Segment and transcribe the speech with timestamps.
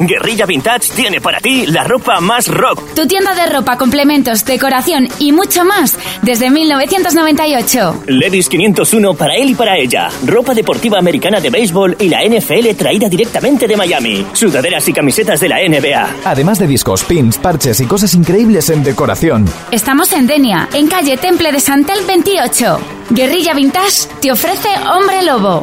[0.00, 2.94] Guerrilla Vintage tiene para ti la ropa más rock.
[2.94, 8.04] Tu tienda de ropa, complementos, decoración y mucho más desde 1998.
[8.06, 10.08] Levis 501 para él y para ella.
[10.24, 14.24] Ropa deportiva americana de béisbol y la NFL traída directamente de Miami.
[14.32, 16.08] Sudaderas y camisetas de la NBA.
[16.24, 19.44] Además de discos, pins, parches y cosas increíbles en decoración.
[19.70, 22.78] Estamos en Denia, en calle Temple de Santel 28.
[23.10, 25.62] Guerrilla Vintage te ofrece Hombre Lobo.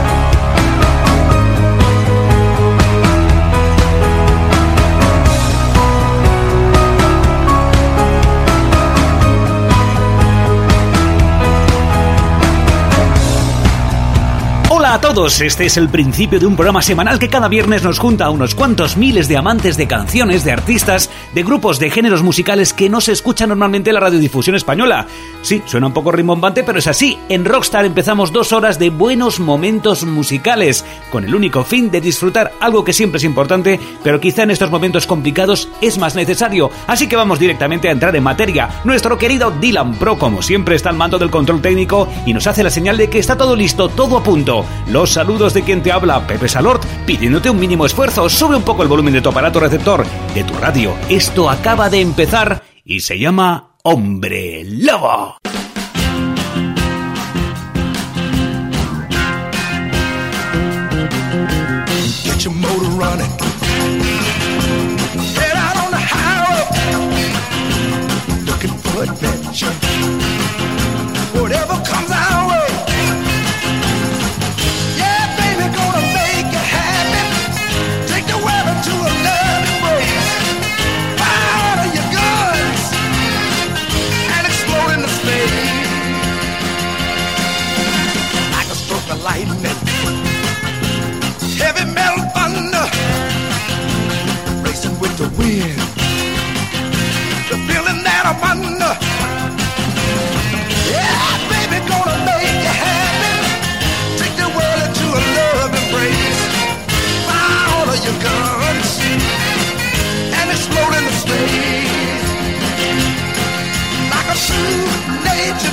[14.91, 18.25] A todos, este es el principio de un programa semanal que cada viernes nos junta
[18.25, 22.73] a unos cuantos miles de amantes de canciones, de artistas, de grupos de géneros musicales
[22.73, 25.07] que no se escuchan normalmente en la radiodifusión española.
[25.43, 27.17] Sí, suena un poco rimbombante, pero es así.
[27.29, 32.51] En Rockstar empezamos dos horas de buenos momentos musicales, con el único fin de disfrutar
[32.59, 36.69] algo que siempre es importante, pero quizá en estos momentos complicados es más necesario.
[36.87, 38.67] Así que vamos directamente a entrar en materia.
[38.83, 42.61] Nuestro querido Dylan Pro, como siempre, está al mando del control técnico y nos hace
[42.61, 44.65] la señal de que está todo listo, todo a punto.
[44.87, 48.29] Los saludos de quien te habla, Pepe Salort, pidiéndote un mínimo esfuerzo.
[48.29, 50.93] Sube un poco el volumen de tu aparato receptor, de tu radio.
[51.09, 55.37] Esto acaba de empezar y se llama Hombre Lobo.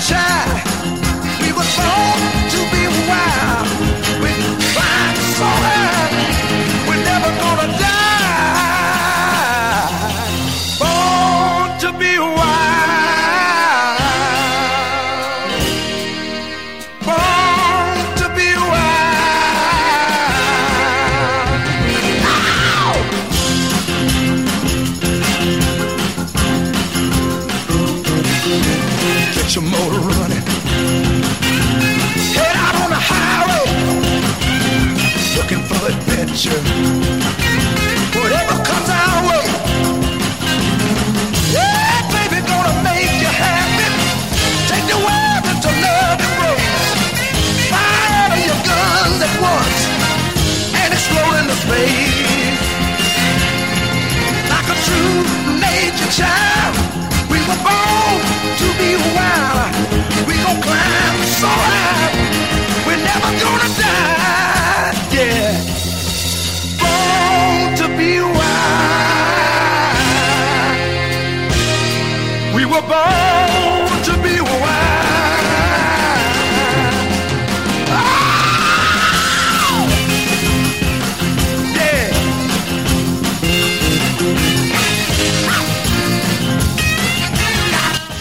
[0.08, 0.67] try.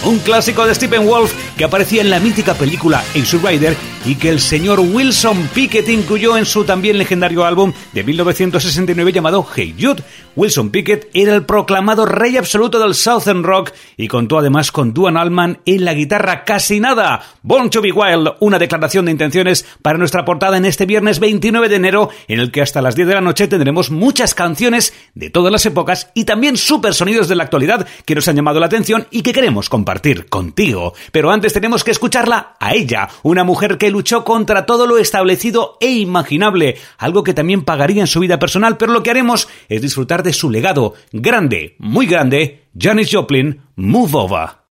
[0.04, 3.76] Un clásico de Stephen Wolf que aparecía en la mítica película Ace Rider
[4.08, 9.46] y que el señor Wilson Pickett incluyó en su también legendario álbum de 1969 llamado
[9.54, 10.02] Hey Jude.
[10.38, 15.20] Wilson Pickett era el proclamado rey absoluto del Southern Rock y contó además con Duane
[15.20, 17.22] Allman en la guitarra casi nada.
[17.42, 21.68] Born to be Wild, una declaración de intenciones para nuestra portada en este viernes 29
[21.68, 25.30] de enero, en el que hasta las 10 de la noche tendremos muchas canciones de
[25.30, 28.68] todas las épocas y también super sonidos de la actualidad que nos han llamado la
[28.68, 30.94] atención y que queremos compartir contigo.
[31.12, 35.76] Pero antes tenemos que escucharla a ella, una mujer que luchó contra todo lo establecido
[35.82, 39.82] e imaginable, algo que también pagaría en su vida personal, pero lo que haremos es
[39.82, 44.67] disfrutar de su legado grande, muy grande, Janis Joplin, Move Over.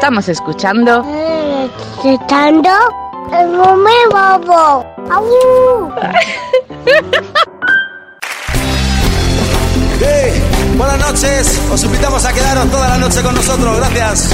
[0.00, 1.04] Estamos escuchando.
[1.94, 2.70] Escuchando
[3.38, 3.48] el
[4.08, 4.86] bobo.
[10.00, 10.42] Hey,
[10.78, 11.60] buenas noches.
[11.70, 13.76] Os invitamos a quedaros toda la noche con nosotros.
[13.76, 14.30] Gracias.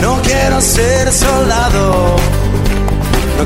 [0.00, 2.35] No quiero ser soldado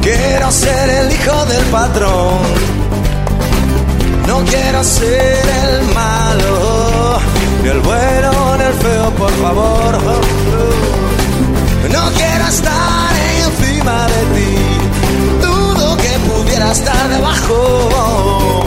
[0.03, 2.39] quiero ser el hijo del patrón.
[4.27, 7.19] No quiero ser el malo,
[7.63, 9.99] ni el bueno ni el feo, por favor.
[11.91, 13.13] No quiero estar
[13.47, 14.53] encima de ti.
[15.43, 18.65] Dudo que pudiera estar debajo.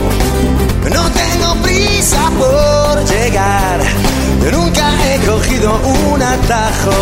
[0.91, 3.79] No tengo prisa por llegar.
[4.43, 5.79] Yo nunca he cogido
[6.11, 6.99] un atajo.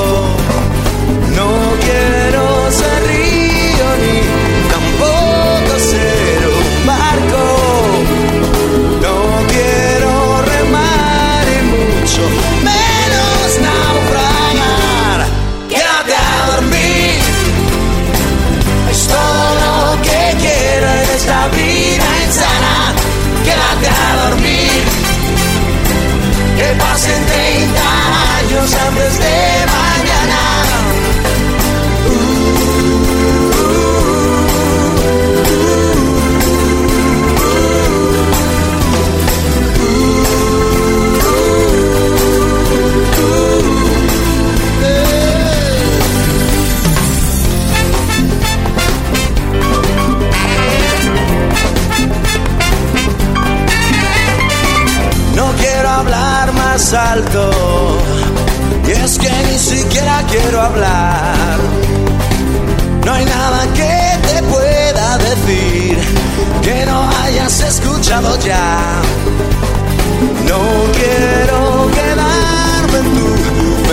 [1.35, 1.49] No
[1.85, 3.60] quiero ser rico
[4.69, 7.43] tampoco ser un barco.
[9.01, 9.17] No
[9.51, 12.21] quiero remar y mucho
[12.69, 15.19] menos naufragar.
[15.69, 17.19] Quédate a dormir.
[18.91, 22.75] Es todo lo que quiero en esta vida insana.
[23.45, 24.81] Quédate a dormir.
[26.57, 27.81] Que pasen 30
[28.37, 29.37] años antes de
[29.77, 30.41] mañana.
[56.81, 57.51] Más alto.
[58.87, 61.57] Y es que ni siquiera quiero hablar.
[63.05, 65.97] No hay nada que te pueda decir
[66.63, 68.77] que no hayas escuchado ya.
[70.49, 70.61] No
[70.99, 73.29] quiero quedarme en tu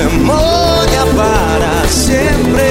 [0.00, 2.68] memoria para siempre.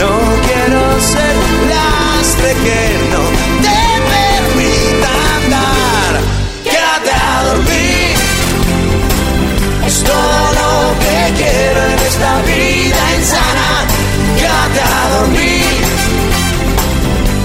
[0.00, 0.12] No
[0.46, 0.80] quiero
[1.12, 1.34] ser
[1.72, 2.80] lastre que
[3.12, 3.61] no
[12.22, 13.68] esta vida insana.
[14.38, 15.82] Quédate a dormir.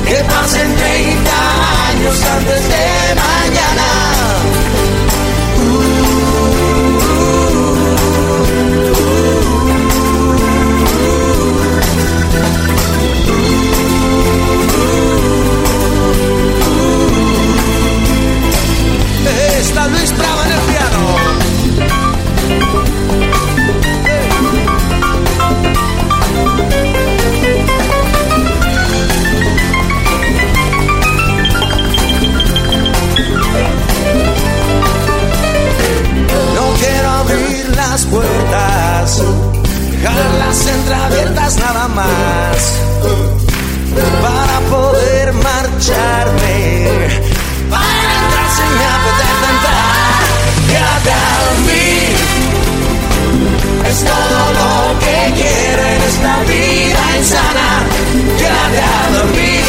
[0.07, 1.31] Que pasen 30
[1.89, 4.16] años antes de mañana.
[39.17, 42.73] Puertas, dejarlas entreabiertas nada más
[44.21, 46.87] para poder marcharme.
[47.69, 50.21] Para entrar si me apetece entrar,
[50.67, 52.15] quédate a dormir.
[53.89, 57.69] Es todo lo que quiero en esta vida insana.
[58.37, 59.65] Quédate a dormir.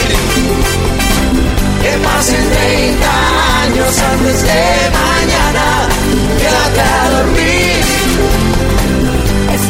[1.83, 3.07] Que pasen 30
[3.63, 5.89] años antes de mañana.
[6.39, 8.18] Quédate a dormir.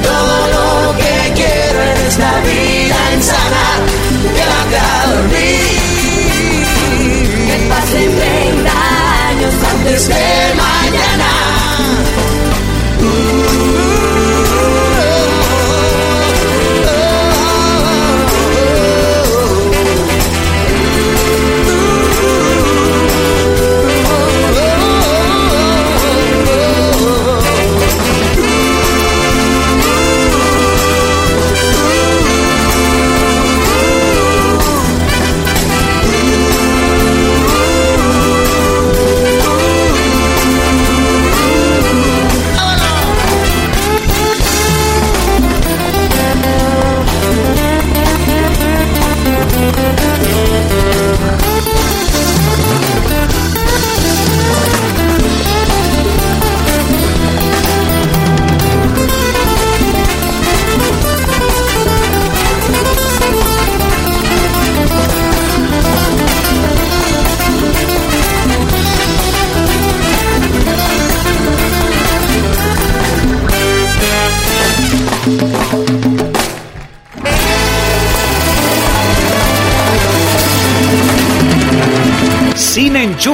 [0.03, 3.67] Todo lo que quiero en la vida insana
[4.35, 5.79] que va a dormir.
[7.47, 8.71] Que pasen 30
[9.29, 11.31] años antes de mañana.
[13.01, 13.98] Uh,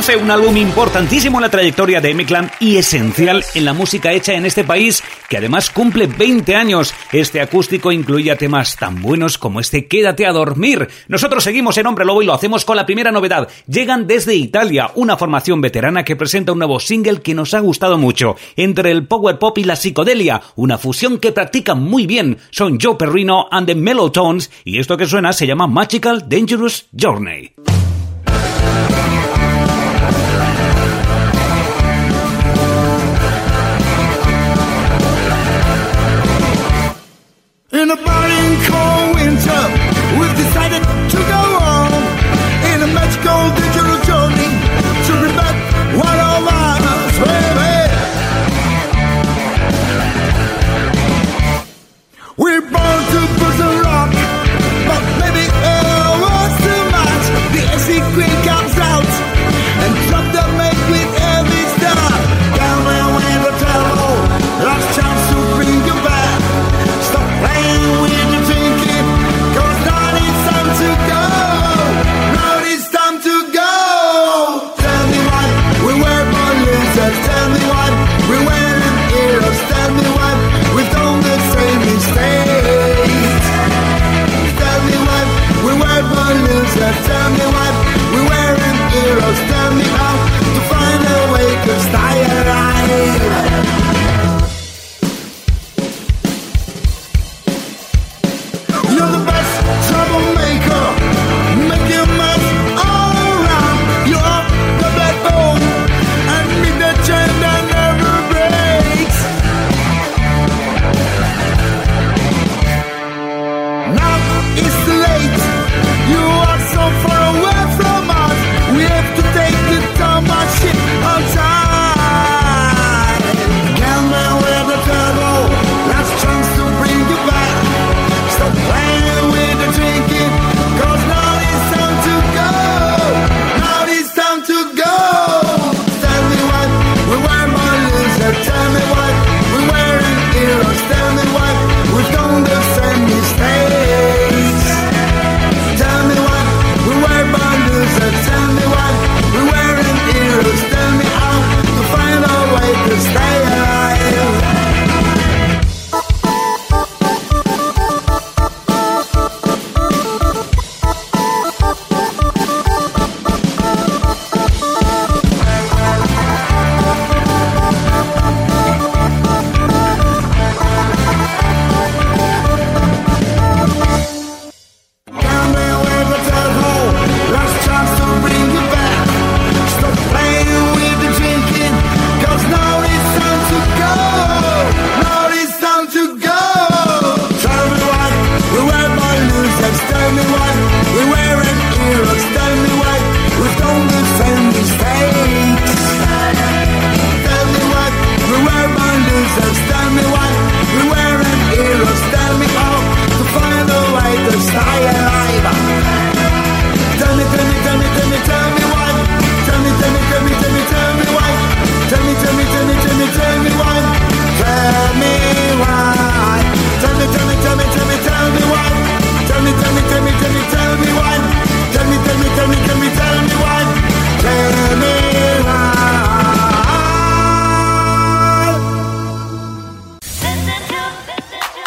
[0.04, 4.34] 2011, un álbum importantísimo en la trayectoria de M-Clan y esencial en la música hecha
[4.34, 6.92] en este país, que además cumple 20 años.
[7.12, 10.88] Este acústico incluía temas tan buenos como este Quédate a dormir.
[11.08, 13.48] Nosotros seguimos en Hombre Lobo y lo hacemos con la primera novedad.
[13.66, 17.96] Llegan desde Italia, una formación veterana que presenta un nuevo single que nos ha gustado
[17.96, 22.38] mucho, entre el power pop y la psicodelia, una fusión que practican muy bien.
[22.50, 26.86] Son Joe Perrino and the Mellow Tones y esto que suena se llama Magical Dangerous
[26.92, 27.54] Journey.
[37.74, 39.62] In a burning cold winter,
[40.16, 41.53] we've decided to go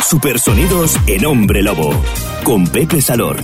[0.09, 1.89] Supersonidos en Hombre Lobo,
[2.45, 3.35] con Pepe Salor.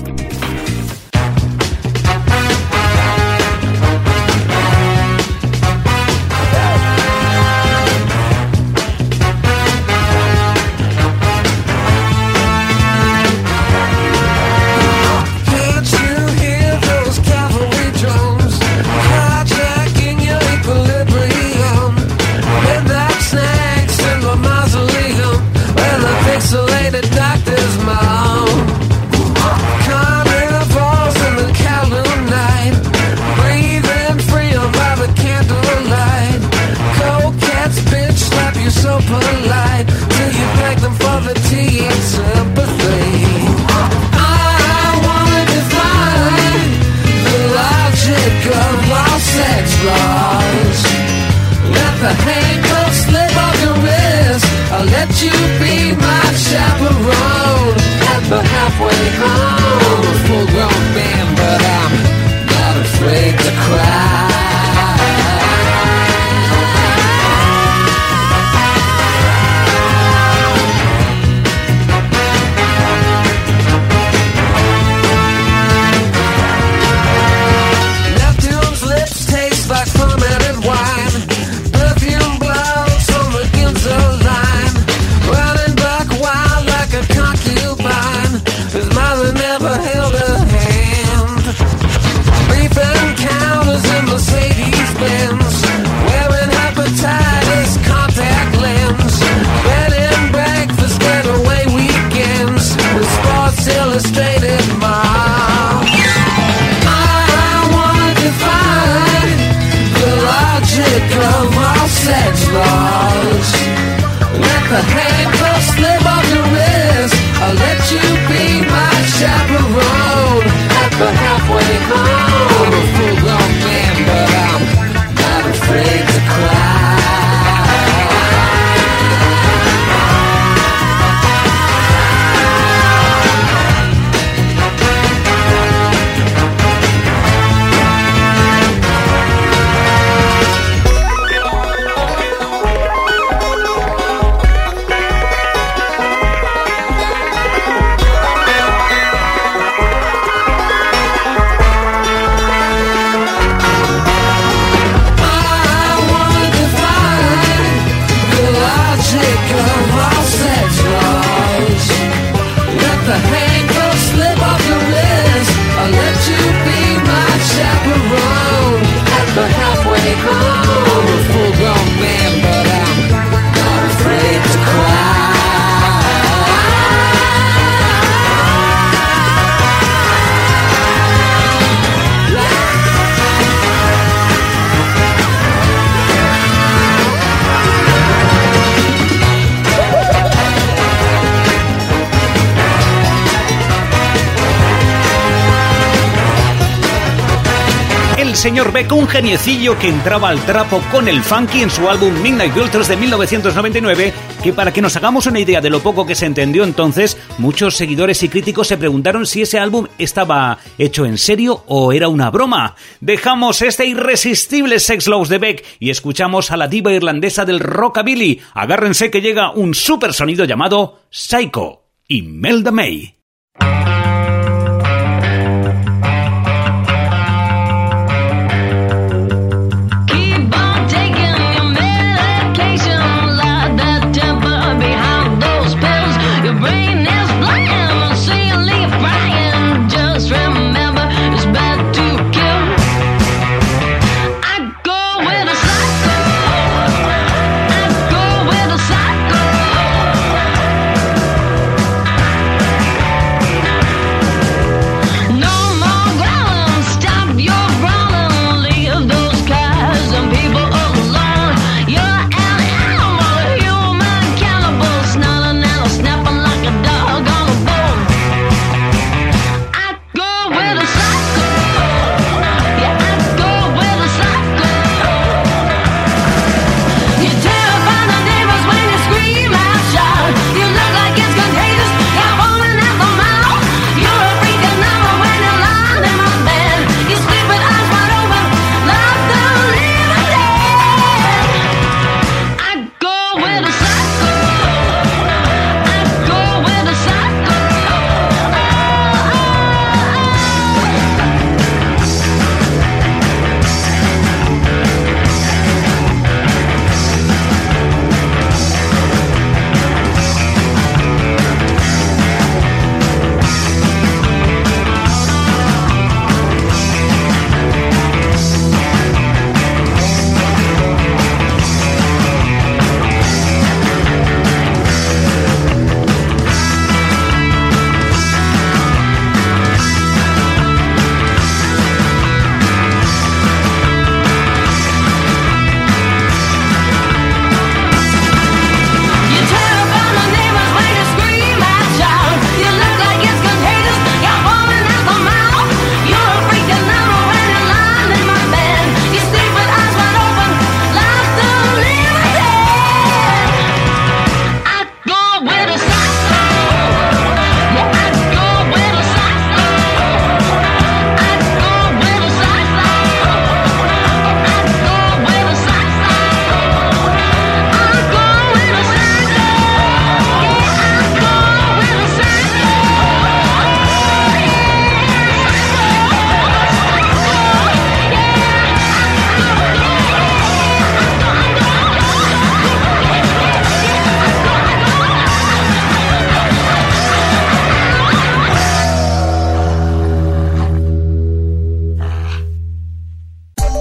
[198.44, 202.54] señor Beck, un geniecillo que entraba al trapo con el funky en su álbum Midnight
[202.54, 206.26] Vultures de 1999, que para que nos hagamos una idea de lo poco que se
[206.26, 211.64] entendió entonces, muchos seguidores y críticos se preguntaron si ese álbum estaba hecho en serio
[211.68, 212.76] o era una broma.
[213.00, 218.42] Dejamos este irresistible Sex Loves de Beck y escuchamos a la diva irlandesa del rockabilly.
[218.56, 223.23] Agárrense que llega un super sonido llamado Psycho y Melda May.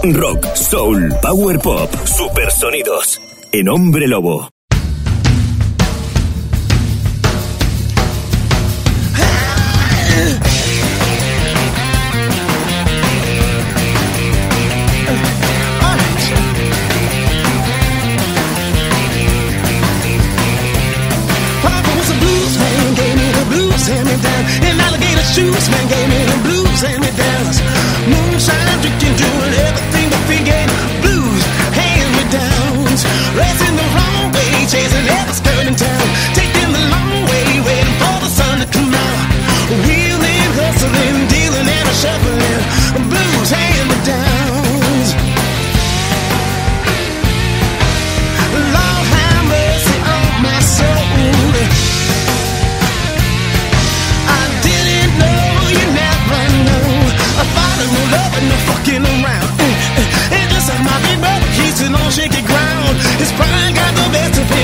[0.05, 3.21] Rock, soul, power pop, supersonidos.
[3.53, 4.52] En Hombre Lobo.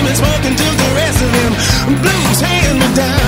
[0.09, 2.01] Best of him and smoking till the rest of him.
[2.01, 3.28] Blues hand me down.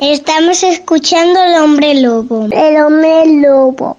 [0.00, 2.48] Estamos escuchando el hombre lobo.
[2.50, 3.96] El hombre lobo.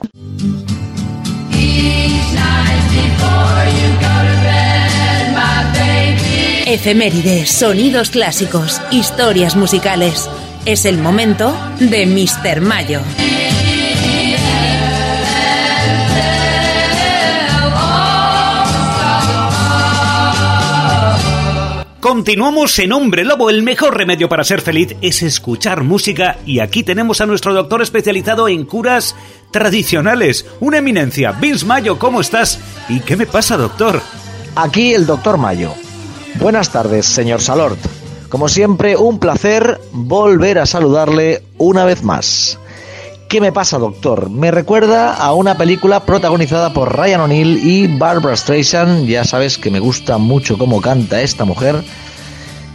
[6.65, 10.29] Efemérides, sonidos clásicos, historias musicales.
[10.65, 12.61] Es el momento de Mr.
[12.61, 13.01] Mayo.
[22.01, 23.51] Continuamos en Hombre Lobo.
[23.51, 27.83] El mejor remedio para ser feliz es escuchar música y aquí tenemos a nuestro doctor
[27.83, 29.15] especializado en curas
[29.51, 30.47] tradicionales.
[30.61, 31.31] Una eminencia.
[31.31, 32.57] Vince Mayo, ¿cómo estás?
[32.89, 34.01] ¿Y qué me pasa, doctor?
[34.55, 35.75] Aquí el doctor Mayo.
[36.39, 37.77] Buenas tardes, señor Salort.
[38.29, 42.57] Como siempre, un placer volver a saludarle una vez más.
[43.31, 44.29] ¿Qué me pasa, doctor?
[44.29, 49.07] Me recuerda a una película protagonizada por Ryan O'Neill y Barbara Streisand.
[49.07, 51.81] Ya sabes que me gusta mucho cómo canta esta mujer.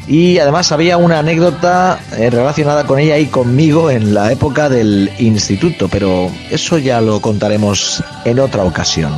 [0.08, 5.10] Y además había una anécdota eh, relacionada con ella y conmigo en la época del
[5.18, 9.12] instituto, pero eso ya lo contaremos en otra ocasión.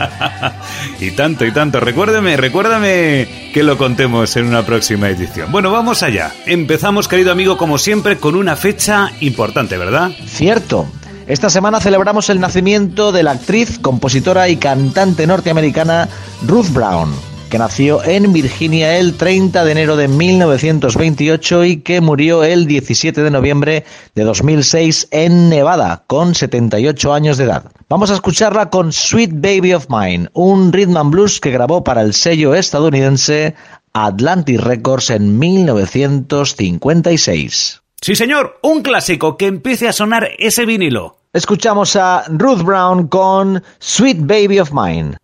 [1.00, 1.80] y tanto, y tanto.
[1.80, 5.52] Recuérdame, recuérdame que lo contemos en una próxima edición.
[5.52, 6.32] Bueno, vamos allá.
[6.46, 10.10] Empezamos, querido amigo, como siempre, con una fecha importante, ¿verdad?
[10.26, 10.86] Cierto.
[11.26, 16.08] Esta semana celebramos el nacimiento de la actriz, compositora y cantante norteamericana
[16.44, 17.14] Ruth Brown,
[17.50, 23.22] que nació en Virginia el 30 de enero de 1928 y que murió el 17
[23.22, 23.84] de noviembre
[24.14, 27.70] de 2006 en Nevada, con 78 años de edad.
[27.88, 32.00] Vamos a escucharla con Sweet Baby of Mine, un rhythm and blues que grabó para
[32.02, 33.56] el sello estadounidense
[33.92, 37.82] Atlantic Records en 1956.
[38.00, 41.16] Sí, señor, un clásico que empiece a sonar ese vinilo.
[41.32, 45.16] Escuchamos a Ruth Brown con Sweet Baby of Mine.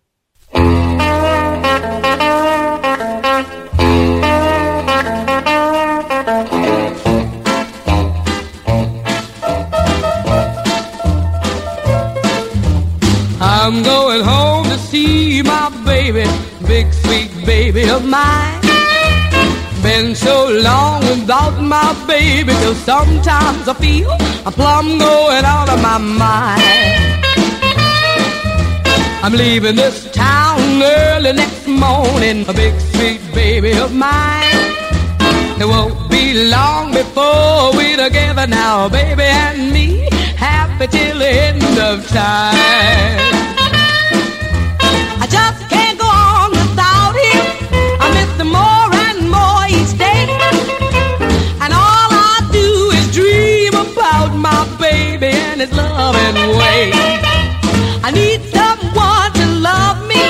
[13.67, 16.23] I'm going home to see my baby,
[16.65, 18.61] big sweet baby of mine.
[19.83, 24.09] Been so long without my baby, till sometimes I feel
[24.45, 26.61] I'm plumb going out of my mind.
[29.21, 34.45] I'm leaving this town early next morning, a big sweet baby of mine.
[35.59, 40.07] It won't be long before we're together now, baby and me,
[40.77, 42.55] happy till the end of time.
[45.23, 47.43] I just can't go on without him.
[48.03, 50.23] I miss him more and more each day.
[51.63, 56.91] And all I do is dream about my baby and his loving way.
[58.03, 60.23] I need someone to love me,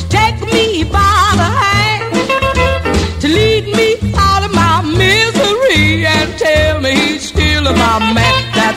[0.00, 6.80] to take me by the hand, to lead me out of my misery and tell
[6.80, 8.21] me he's still my man.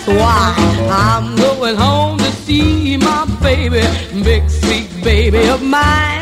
[0.06, 0.54] That's why
[0.92, 3.82] I'm going home to see my baby,
[4.24, 6.22] big sweet baby of mine.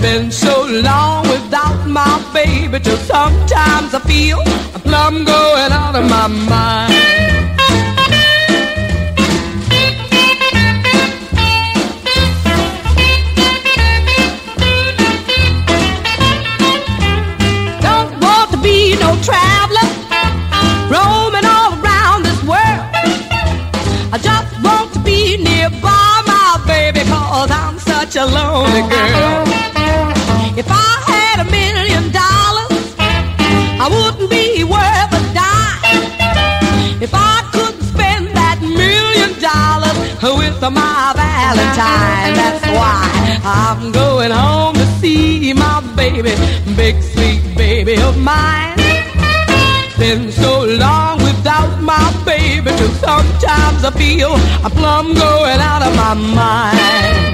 [0.00, 4.38] Been so long without my baby, till sometimes I feel
[4.74, 7.41] I'm plumb going out of my mind.
[28.12, 29.42] Such a lonely girl.
[30.58, 32.94] If I had a million dollars,
[33.80, 37.02] I wouldn't be worth a dime.
[37.02, 39.96] If I couldn't spend that million dollars
[40.40, 46.34] with my Valentine, that's why I'm going home to see my baby,
[46.76, 48.76] big sweet baby of mine.
[49.98, 54.32] Been so long without my baby, sometimes I feel
[54.64, 57.32] I'm plumb going out of my mind.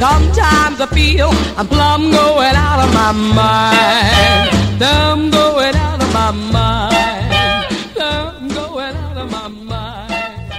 [0.00, 4.82] Sometimes I feel I'm plumb going out of my mind.
[4.82, 7.66] I'm going out of my mind.
[8.00, 10.52] I'm going out of my mind.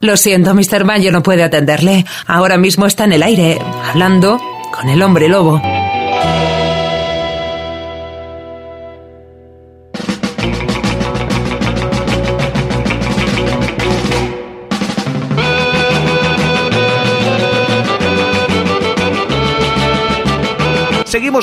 [0.00, 0.84] Lo siento, Mr.
[0.84, 2.04] Mayo no puede atenderle.
[2.26, 4.38] Ahora mismo está en el aire, hablando
[4.70, 5.58] con el hombre lobo.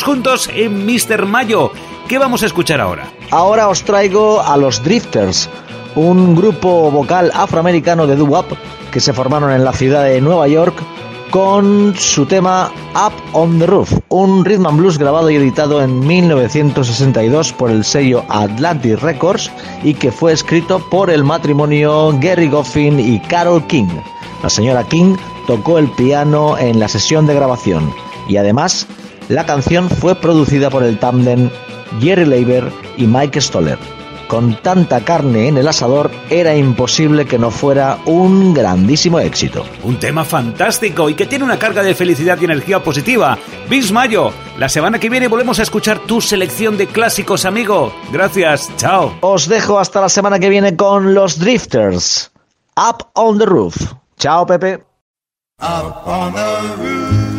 [0.03, 1.25] Juntos en Mr.
[1.25, 1.71] Mayo.
[2.07, 3.11] ¿Qué vamos a escuchar ahora?
[3.31, 5.49] Ahora os traigo a los Drifters,
[5.95, 8.45] un grupo vocal afroamericano de doo-wop
[8.91, 10.75] que se formaron en la ciudad de Nueva York
[11.31, 15.99] con su tema Up on the Roof, un rhythm and blues grabado y editado en
[15.99, 19.51] 1962 por el sello Atlantic Records
[19.83, 23.89] y que fue escrito por el matrimonio Gary Goffin y Carol King.
[24.41, 27.93] La señora King tocó el piano en la sesión de grabación
[28.27, 28.87] y además
[29.29, 31.49] la canción fue producida por el tándem
[32.01, 33.77] Jerry Leiber y Mike Stoller.
[34.27, 39.65] Con tanta carne en el asador era imposible que no fuera un grandísimo éxito.
[39.83, 43.39] Un tema fantástico y que tiene una carga de felicidad y energía positiva.
[43.67, 47.91] Bis Mayo, la semana que viene volvemos a escuchar tu selección de clásicos, amigo.
[48.11, 49.15] Gracias, chao.
[49.21, 52.31] Os dejo hasta la semana que viene con los Drifters.
[52.77, 53.75] Up on the Roof.
[54.17, 54.83] Chao, Pepe.
[55.59, 57.38] Up on the roof.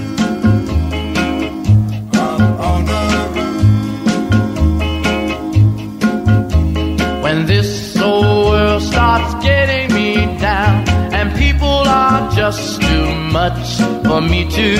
[7.30, 14.20] When this old world starts getting me down and people are just too much for
[14.20, 14.76] me to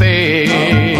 [0.00, 0.98] face.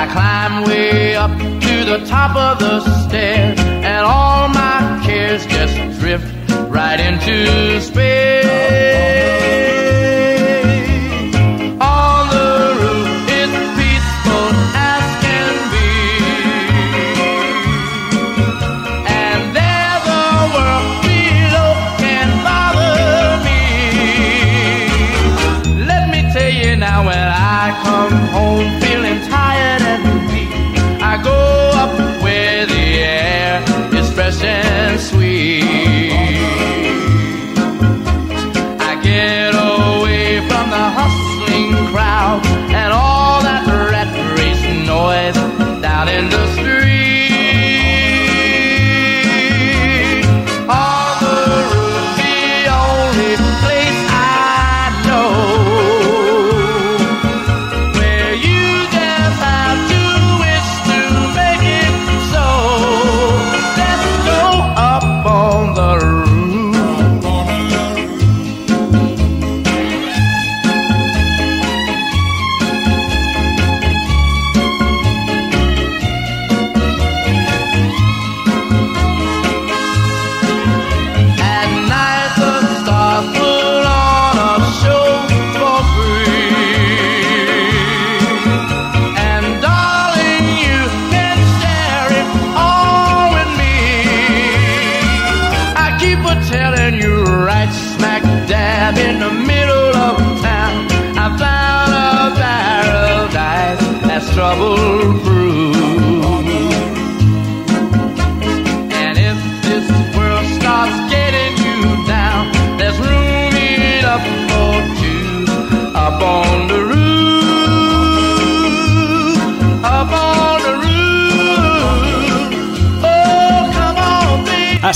[0.00, 5.76] I climb way up to the top of the stairs and all my cares just
[6.00, 6.24] drift
[6.70, 9.71] right into space.
[46.12, 46.51] Down in the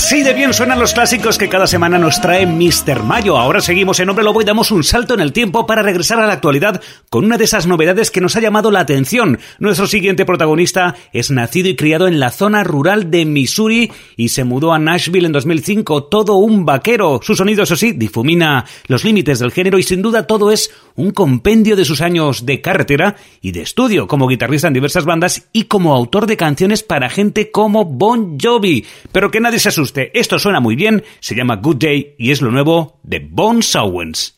[0.07, 3.03] Así de bien suenan los clásicos que cada semana nos trae Mr.
[3.03, 3.37] Mayo.
[3.37, 6.25] Ahora seguimos en Hombre Lobo y damos un salto en el tiempo para regresar a
[6.25, 9.37] la actualidad con una de esas novedades que nos ha llamado la atención.
[9.59, 14.45] Nuestro siguiente protagonista es nacido y criado en la zona rural de Missouri y se
[14.45, 17.19] mudó a Nashville en 2005, todo un vaquero.
[17.21, 21.11] Su sonido, eso sí, difumina los límites del género y sin duda todo es un
[21.11, 25.63] compendio de sus años de carretera y de estudio como guitarrista en diversas bandas y
[25.63, 28.85] como autor de canciones para gente como Bon Jovi.
[29.13, 32.41] Pero que nadie se asuste, esto suena muy bien, se llama Good Day y es
[32.41, 34.35] lo nuevo de Bon Sowens.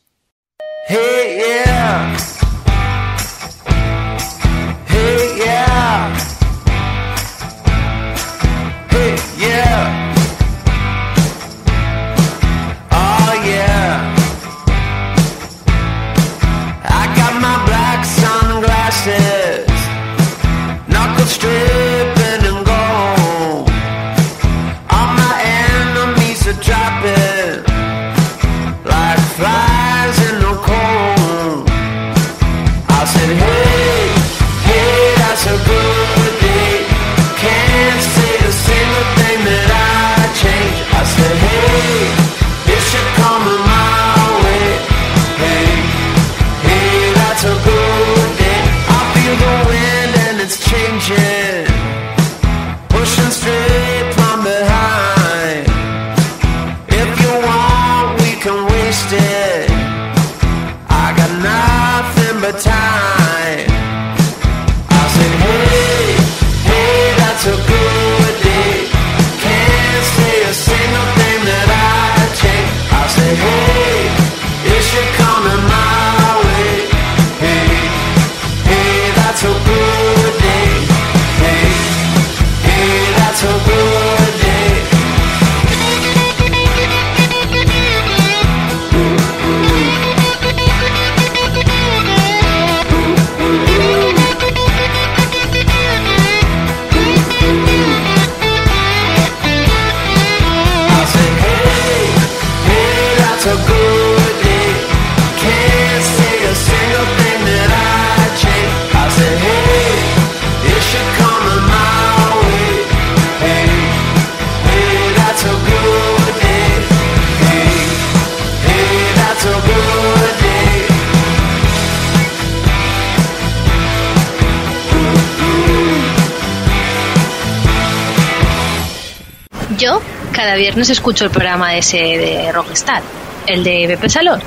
[130.80, 133.02] Cada viernes escucho el programa ese de Rockstar,
[133.48, 134.40] el de Pepe Salón.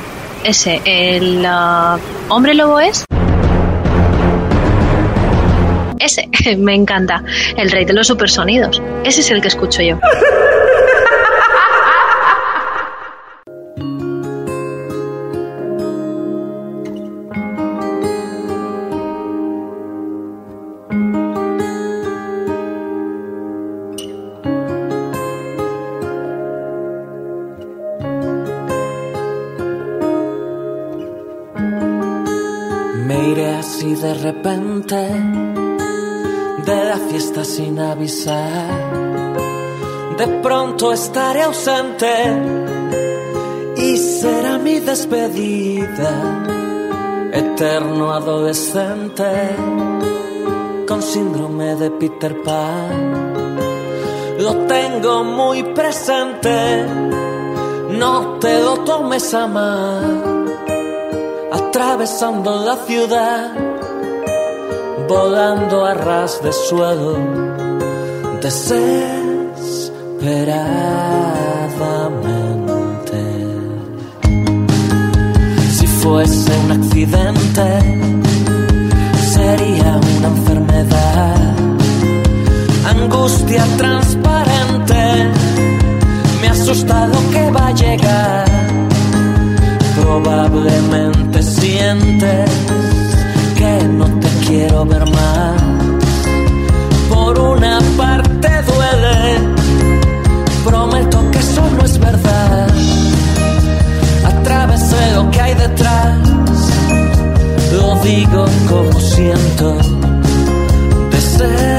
[0.43, 1.99] Ese, el ah,
[2.30, 3.05] hombre lobo es.
[5.99, 7.22] Ese, me encanta.
[7.55, 8.80] El rey de los supersonidos.
[9.05, 9.99] Ese es el que escucho yo.
[40.91, 42.12] estaré ausente
[43.76, 46.12] y será mi despedida.
[47.33, 49.24] Eterno adolescente
[50.89, 53.59] con síndrome de Peter Pan.
[54.39, 56.85] Lo tengo muy presente,
[57.91, 60.33] no te lo tomes a mal
[61.53, 63.53] atravesando la ciudad,
[65.07, 67.16] volando a ras de suelo,
[70.23, 73.20] desesperadamente.
[75.73, 77.79] Si fuese un accidente,
[79.35, 81.55] sería una enfermedad,
[82.87, 85.31] angustia transparente,
[86.41, 88.53] me asusta lo que va a llegar
[90.01, 92.51] probablemente sientes
[93.57, 95.62] que no te quiero ver más.
[97.09, 97.81] Por una
[108.03, 109.76] digo como siento,
[111.11, 111.72] desesperadamente.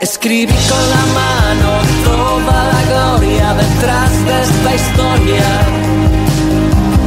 [0.00, 1.70] Escribí con la mano
[2.04, 5.48] toda la gloria detrás de esta historia.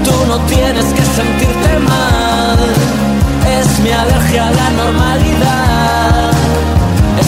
[0.05, 2.59] Tú no tienes que sentirte mal,
[3.59, 6.32] es mi alergia a la normalidad.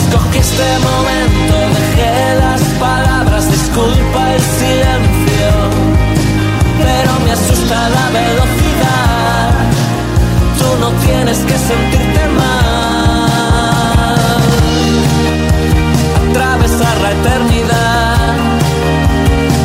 [0.08, 5.50] Escogí este momento, dejé las palabras, disculpa el silencio,
[6.78, 9.50] pero me asusta la velocidad.
[10.58, 13.26] Tú no tienes que sentirte mal
[16.30, 18.36] atravesar la eternidad,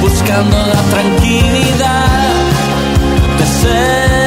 [0.02, 2.34] buscando la tranquilidad,
[3.38, 4.21] desesperadamente.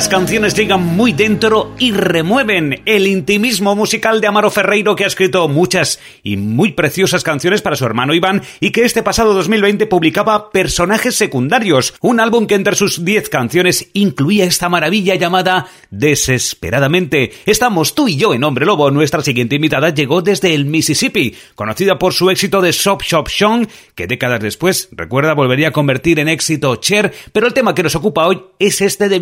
[0.00, 5.06] Las canciones llegan muy dentro y remueven el intimismo musical de Amaro Ferreiro que ha
[5.06, 9.86] escrito muchas y muy preciosas canciones para su hermano Iván y que este pasado 2020
[9.88, 17.32] publicaba Personajes Secundarios, un álbum que entre sus 10 canciones incluía esta maravilla llamada Desesperadamente.
[17.44, 21.98] Estamos tú y yo en Hombre Lobo, nuestra siguiente invitada llegó desde el Mississippi, conocida
[21.98, 26.28] por su éxito de Shop Shop Song, que décadas después, recuerda, volvería a convertir en
[26.28, 29.20] éxito Cher, pero el tema que nos ocupa hoy es este de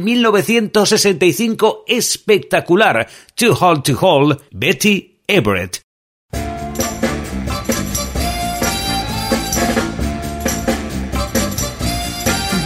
[0.73, 3.07] 1965 espectacular,
[3.37, 5.81] Too Hard to Hold, Betty Everett.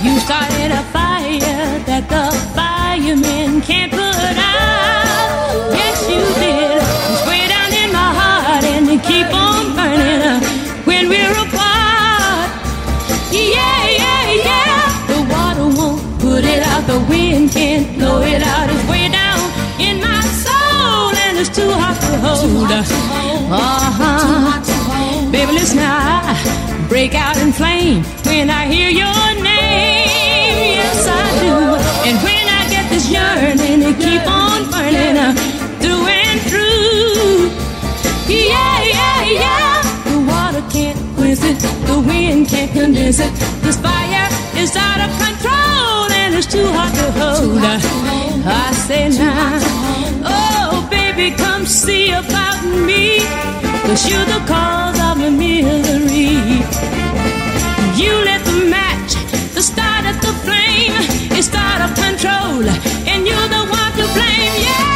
[0.05, 3.92] You started a fire that the firemen can't
[21.55, 22.71] too hot to hold.
[23.53, 24.61] Uh-huh.
[25.31, 26.33] Baby, listen, I
[26.89, 30.81] break out in flame when I hear your name.
[30.81, 31.55] Yes, I do.
[32.09, 35.35] And when I get this yearning, it keep on burning uh,
[35.81, 37.51] through and through.
[38.33, 39.83] Yeah, yeah, yeah.
[40.09, 41.59] The water can't quench it.
[41.87, 43.33] The wind can't condense it.
[43.61, 47.61] This fire is out of control and it's too hot to hold.
[48.45, 49.61] I say now,
[50.25, 50.52] oh
[51.23, 53.21] baby, come see about me.
[53.87, 56.63] Cause you're the cause of my misery.
[58.01, 59.13] You lit the match,
[59.55, 60.93] the start of the flame.
[61.39, 62.63] It's out of control,
[63.11, 64.55] and you're the one to blame.
[64.67, 64.91] Yeah.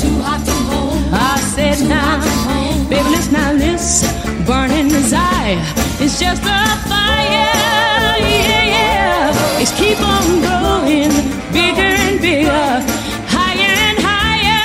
[0.00, 0.14] Too.
[0.26, 0.98] hot to hold.
[1.12, 1.16] I
[1.54, 2.18] said now,
[2.88, 3.86] baby, listen now, this
[4.46, 5.60] burning desire
[6.00, 6.91] is just a
[9.62, 11.12] It's keep on growing
[11.52, 12.66] bigger and bigger,
[13.30, 14.58] higher and higher.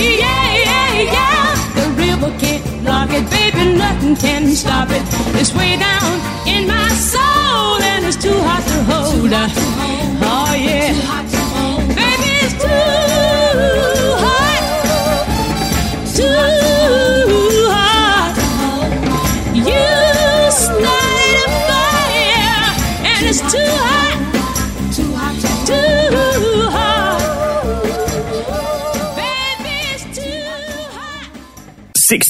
[0.00, 1.54] Yeah, yeah, yeah.
[1.76, 5.02] The river can't block it, baby, nothing can stop it.
[5.38, 6.12] It's way down
[6.48, 9.32] in my soul, and it's too hot to hold.
[10.32, 10.94] Oh, yeah.
[12.00, 13.03] Baby, it's too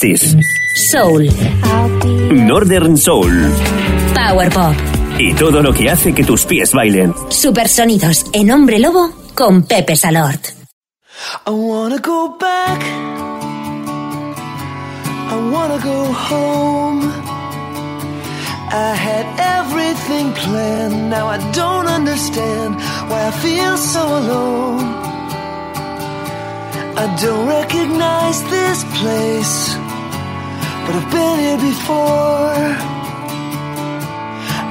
[0.04, 0.36] 60s.
[0.76, 1.28] Soul.
[2.30, 3.32] Northern Soul.
[4.14, 4.74] Power Pop.
[5.18, 7.14] Y todo lo que hace que tus pies bailen.
[7.30, 10.48] Supersonidos en Hombre Lobo con Pepe Salort.
[11.46, 12.82] I wanna go back.
[15.30, 17.10] I wanna go home.
[18.72, 21.10] I had everything planned.
[21.10, 22.76] Now I don't understand
[23.08, 25.04] why I feel so alone.
[26.96, 29.73] I don't recognize this place,
[30.86, 32.66] but I've been here before.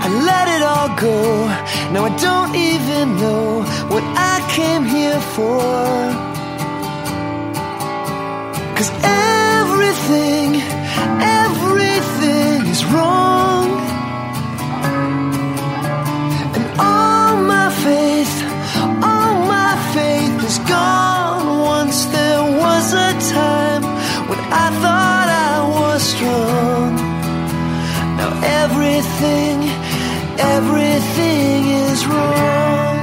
[0.05, 1.19] I let it all go.
[1.93, 4.03] Now I don't even know what
[4.33, 5.61] I came here for.
[8.77, 10.49] Cause everything,
[11.41, 13.42] everything is wrong.
[30.39, 32.97] Everything is wrong.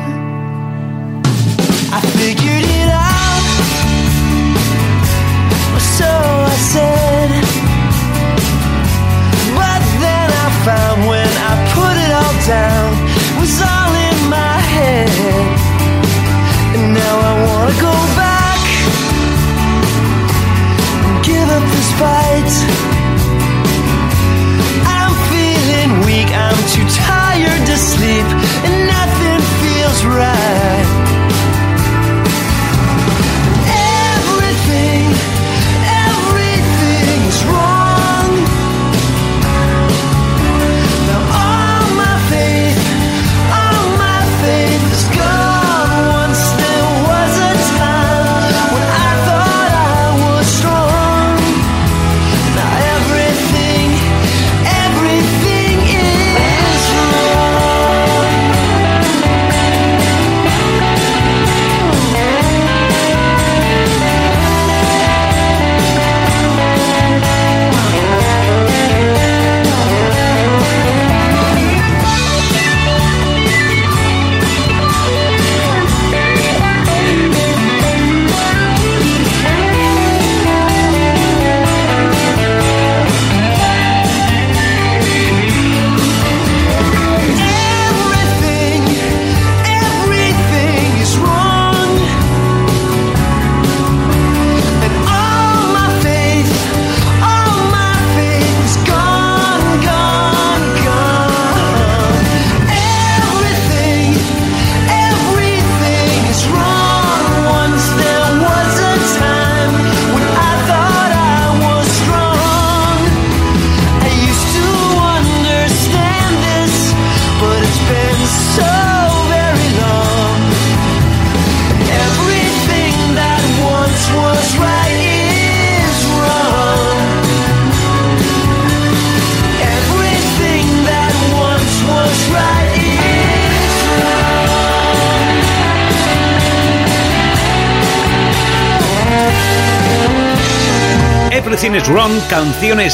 [1.93, 3.45] I figured it out.
[5.99, 6.11] So
[6.55, 7.31] I said,
[9.59, 12.89] but then I found when I put it all down,
[13.27, 15.11] it was all in my head.
[16.75, 18.61] And now I wanna go back
[21.05, 22.30] and give up this fight.
[30.05, 30.50] right.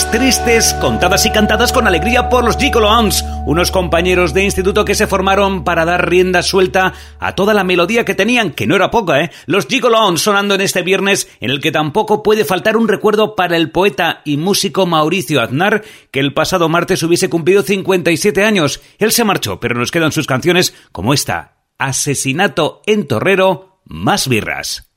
[0.05, 5.07] Tristes contadas y cantadas con alegría por los Gigoloons, unos compañeros de instituto que se
[5.07, 9.23] formaron para dar rienda suelta a toda la melodía que tenían, que no era poca,
[9.23, 9.31] ¿eh?
[9.47, 13.57] Los Gigoloons sonando en este viernes en el que tampoco puede faltar un recuerdo para
[13.57, 18.83] el poeta y músico Mauricio Aznar, que el pasado martes hubiese cumplido 57 años.
[18.99, 24.91] Él se marchó, pero nos quedan sus canciones como esta, Asesinato en Torrero, más birras.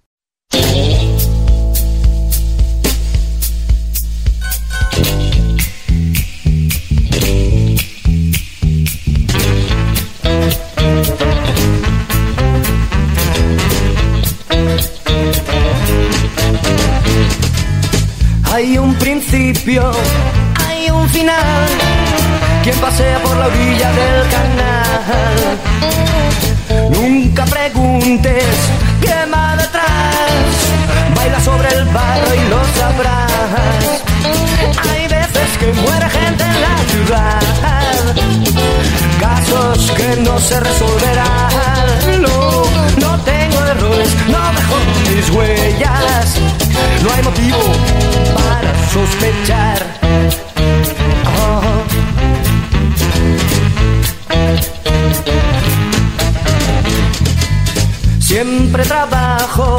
[18.60, 19.90] Hay un principio,
[20.68, 21.66] hay un final.
[22.62, 25.38] Quien pasea por la orilla del canal.
[26.92, 28.44] Nunca preguntes
[29.00, 30.52] qué más detrás.
[31.16, 34.04] Baila sobre el barro y lo sabrás.
[34.92, 37.40] Hay veces que muere gente en la ciudad.
[39.22, 42.22] Casos que no se resolverán.
[42.22, 42.66] No,
[43.00, 44.76] no tengo errores, no dejo
[45.16, 46.36] mis huellas.
[47.02, 48.19] No hay motivo
[48.94, 49.86] sospechar.
[51.38, 51.62] Oh.
[58.20, 59.78] Siempre trabajo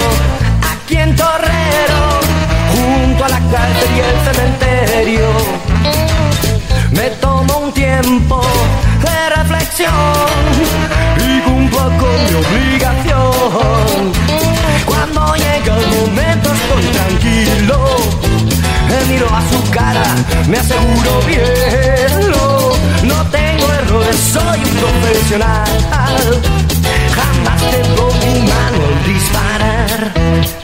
[0.72, 2.00] aquí en Torrero,
[2.72, 5.28] junto a la cárcel y el cementerio.
[6.92, 8.40] Me tomo un tiempo
[9.04, 9.92] de reflexión
[11.18, 14.29] y cumplo con mi obligación.
[20.48, 22.30] Me aseguro bien.
[23.02, 25.68] No, tengo errores, soy un profesional.
[27.14, 30.59] Jamás tengo mi mano al disparar.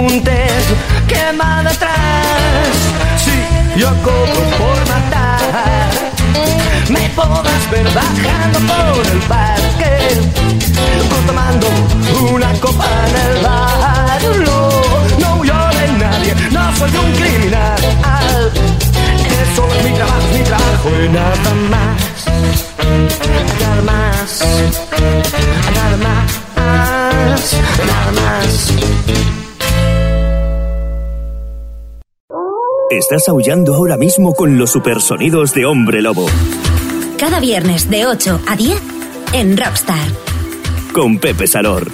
[0.00, 0.64] Preguntes
[1.08, 1.92] qué más detrás.
[3.24, 5.90] Si yo cobro por matar,
[6.88, 9.92] me podrás ver bajando por el parque,
[11.10, 11.66] o tomando
[12.32, 14.20] una copa en el bar.
[14.46, 17.80] No, no de nadie, no soy un criminal.
[19.42, 22.26] Eso es mi trabajo, mi trabajo y nada más.
[23.60, 24.44] Nada más.
[25.74, 26.40] Nada más.
[27.86, 29.49] Nada más.
[32.90, 36.26] Estás aullando ahora mismo con los supersonidos de Hombre Lobo.
[37.20, 38.82] Cada viernes de 8 a 10
[39.32, 40.08] en Rockstar.
[40.92, 41.88] Con Pepe Salor.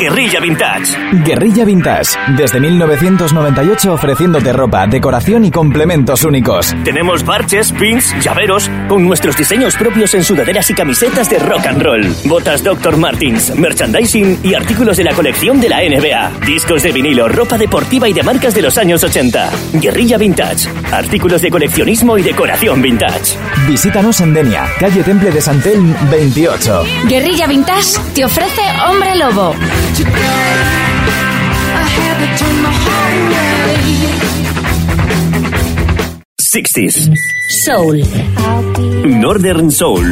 [0.00, 0.96] Guerrilla Vintage.
[1.26, 6.74] Guerrilla Vintage, desde 1998 ofreciéndote ropa, decoración y complementos únicos.
[6.84, 11.82] Tenemos parches, pins, llaveros, con nuestros diseños propios en sudaderas y camisetas de rock and
[11.82, 12.14] roll.
[12.24, 12.96] Botas Dr.
[12.96, 16.46] Martins, merchandising y artículos de la colección de la NBA.
[16.46, 19.50] Discos de vinilo, ropa deportiva y de marcas de los años 80.
[19.74, 20.66] Guerrilla Vintage.
[20.92, 23.36] Artículos de coleccionismo y decoración vintage.
[23.68, 26.84] Visítanos en Denia, calle Temple de Santel 28.
[27.06, 29.54] Guerrilla Vintage te ofrece Hombre Lobo.
[36.50, 37.14] 60s.
[37.48, 38.02] Soul.
[39.04, 40.04] Northern Soul.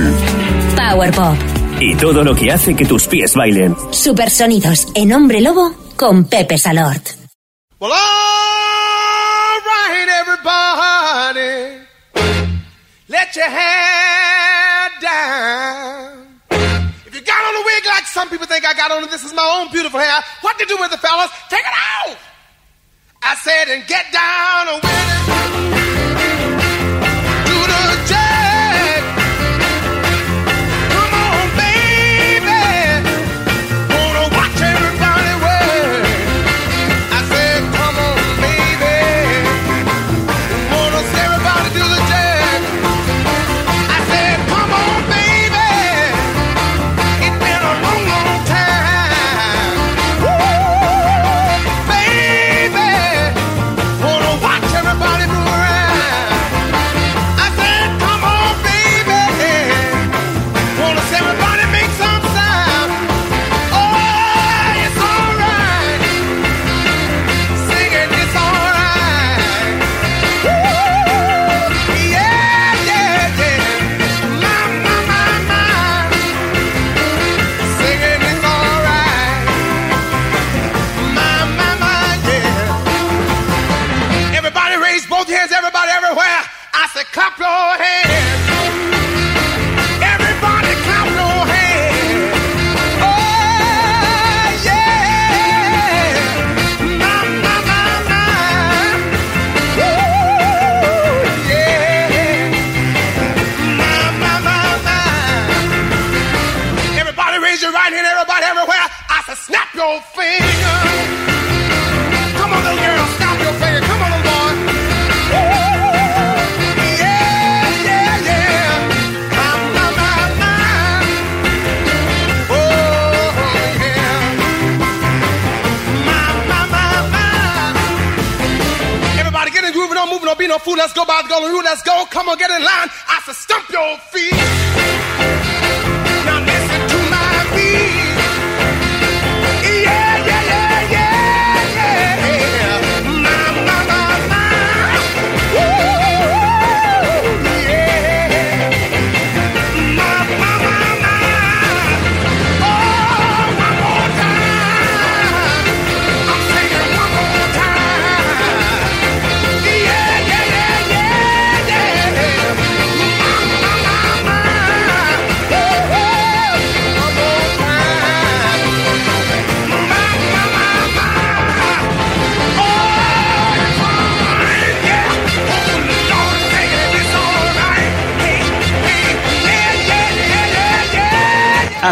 [0.77, 1.37] Power Pop.
[1.81, 3.77] Y todo lo que hace que tus pies bailen.
[3.91, 7.09] Supersonidos en Hombre Lobo con Pepe Salort.
[7.81, 7.99] Well, all
[9.67, 11.85] right, everybody,
[13.09, 16.08] let your hair down.
[18.09, 20.23] Some people think I got on, this is my own beautiful hair.
[20.41, 21.31] What to do with the fellas?
[21.49, 22.19] Take it off.
[23.23, 24.85] I said, and get down with
[26.65, 26.68] it.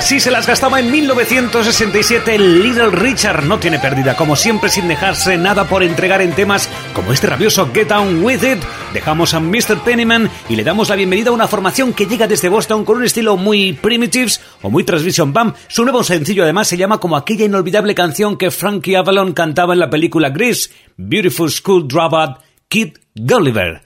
[0.07, 3.43] Así se las gastaba en 1967 Little Richard.
[3.43, 7.69] No tiene pérdida, como siempre, sin dejarse nada por entregar en temas como este rabioso
[7.75, 8.63] Get Down With It.
[8.95, 9.81] Dejamos a Mr.
[9.85, 13.05] Pennyman y le damos la bienvenida a una formación que llega desde Boston con un
[13.05, 15.55] estilo muy Primitives o muy Transmission Bam.
[15.67, 19.81] Su nuevo sencillo además se llama como aquella inolvidable canción que Frankie Avalon cantaba en
[19.81, 22.39] la película Grease, Beautiful School Dropout
[22.69, 23.86] Kid Gulliver.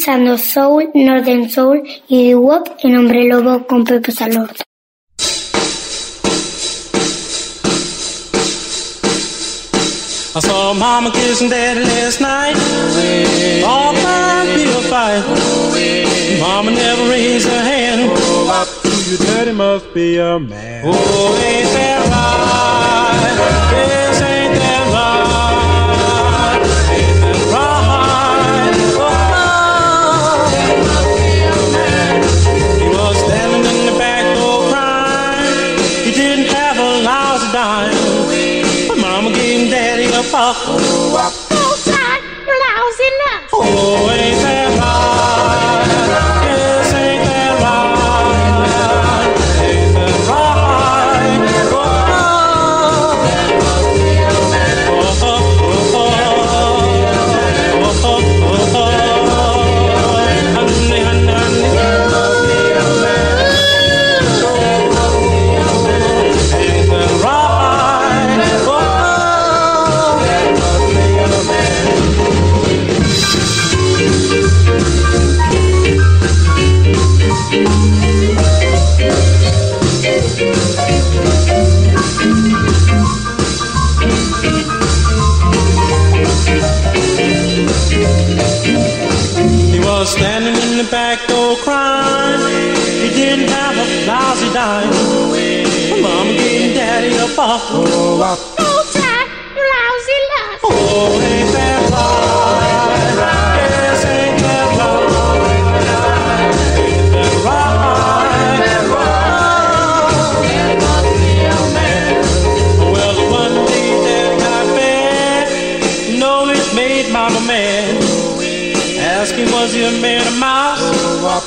[0.00, 4.64] mixando soul, northern soul y wop en Hombre Lobo con Pepe Salordo.
[10.32, 12.56] I saw mama kissing daddy last night.
[12.56, 15.22] Ooh, All fine people fight.
[15.28, 18.10] Ooh, mama never raised her hand.
[18.10, 18.64] Oh,
[19.10, 20.84] you daddy must be a man.
[20.86, 23.88] Oh, ain't that right?
[23.88, 24.09] Yeah.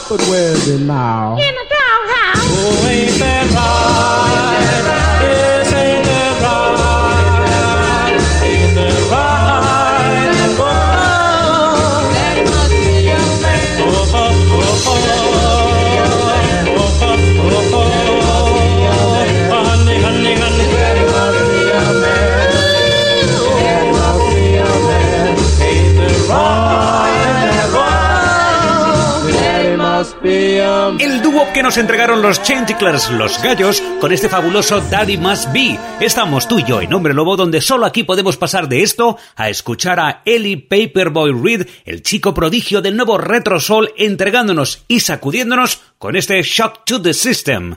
[0.09, 1.33] but where's it now?
[1.37, 2.47] In the doghouse.
[2.49, 5.02] Oh, ain't that right?
[30.91, 35.79] El dúo que nos entregaron los Chanticleers, los gallos, con este fabuloso Daddy Must Be.
[36.01, 39.49] Estamos tú y yo en Hombre Lobo, donde solo aquí podemos pasar de esto a
[39.49, 45.81] escuchar a Ellie Paperboy Reed, el chico prodigio del nuevo Retro Soul, entregándonos y sacudiéndonos
[45.97, 47.75] con este Shock to the System.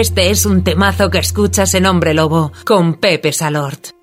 [0.00, 3.99] Este es un temazo que escuchas en Hombre Lobo con Pepe Salort.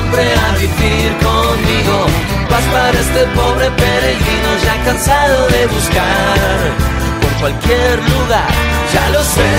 [0.00, 2.06] Siempre a vivir conmigo.
[2.50, 6.58] Vas para este pobre peregrino ya cansado de buscar
[7.20, 8.50] por cualquier lugar.
[8.92, 9.52] Ya lo sé,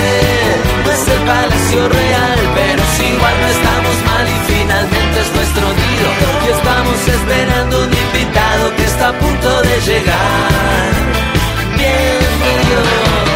[0.84, 5.66] no es el palacio real, pero si igual no estamos mal y finalmente es nuestro
[5.80, 6.08] nido.
[6.44, 10.92] Y estamos esperando un invitado que está a punto de llegar.
[11.76, 13.31] Bienvenido.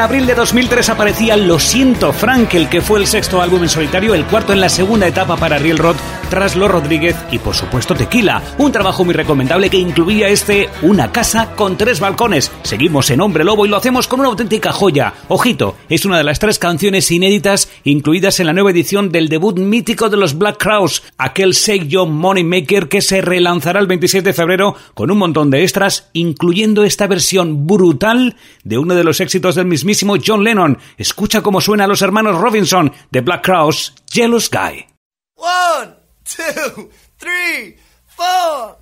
[0.00, 3.68] En abril de 2003 aparecía Lo siento Frank, el que fue el sexto álbum en
[3.68, 5.98] solitario, el cuarto en la segunda etapa para Riel Roth,
[6.30, 11.12] tras Lo Rodríguez y por supuesto Tequila, un trabajo muy recomendable que incluía este Una
[11.12, 12.50] casa con tres balcones.
[12.62, 15.12] Seguimos en Hombre Lobo y lo hacemos con una auténtica joya.
[15.28, 19.58] Ojito, es una de las tres canciones inéditas incluidas en la nueva edición del debut
[19.58, 24.30] mítico de los Black Crowes, aquel Shake Your Money Maker que se relanzará el 27
[24.30, 29.20] de febrero con un montón de extras, incluyendo esta versión brutal de uno de los
[29.20, 30.78] éxitos del mismísimo John Lennon.
[30.96, 34.86] Escucha cómo suena a los hermanos Robinson de Black Crowes, Jealous Guy.
[36.30, 37.76] Two, three,
[38.06, 38.76] four.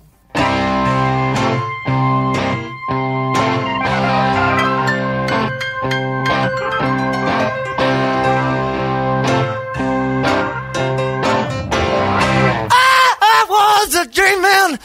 [12.71, 14.79] I, was a dreaming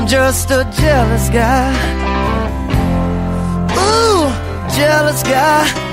[0.00, 1.74] I'm just a jealous guy.
[3.76, 5.89] Ooh, jealous guy.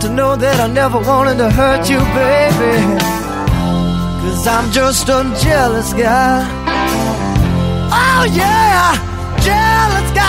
[0.00, 2.98] to know that I never wanted to hurt you, baby.
[4.22, 6.46] Cause I'm just a jealous guy.
[7.90, 8.94] Oh, yeah,
[9.40, 10.28] jealous guy.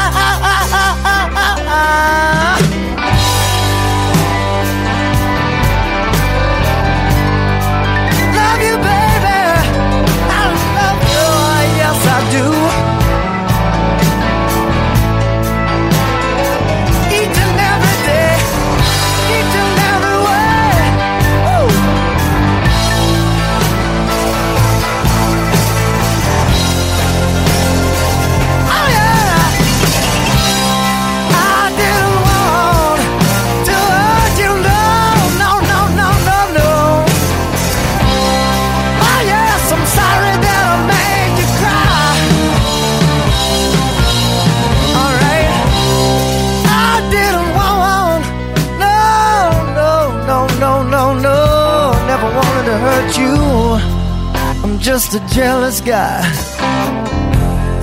[54.89, 56.19] just a jealous guy.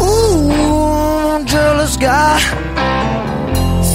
[0.02, 2.40] Ooh, jealous guy.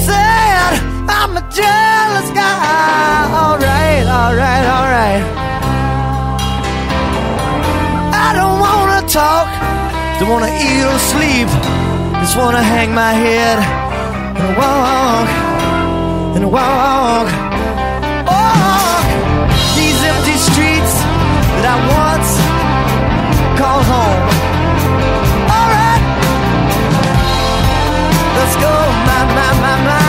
[0.06, 0.72] Said
[1.18, 3.28] I'm a jealous guy.
[3.42, 5.24] Alright, alright, alright.
[8.24, 9.48] I don't wanna talk,
[10.18, 11.48] don't wanna eat or sleep.
[12.22, 13.58] Just wanna hang my head
[14.40, 15.28] and walk
[16.36, 17.41] and walk.
[28.60, 28.72] go,
[29.06, 30.01] my, my, my, my.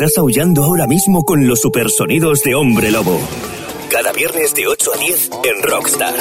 [0.00, 3.18] Estás aullando ahora mismo con los supersonidos de Hombre Lobo.
[3.90, 6.14] Cada viernes de 8 a 10 en Rockstar.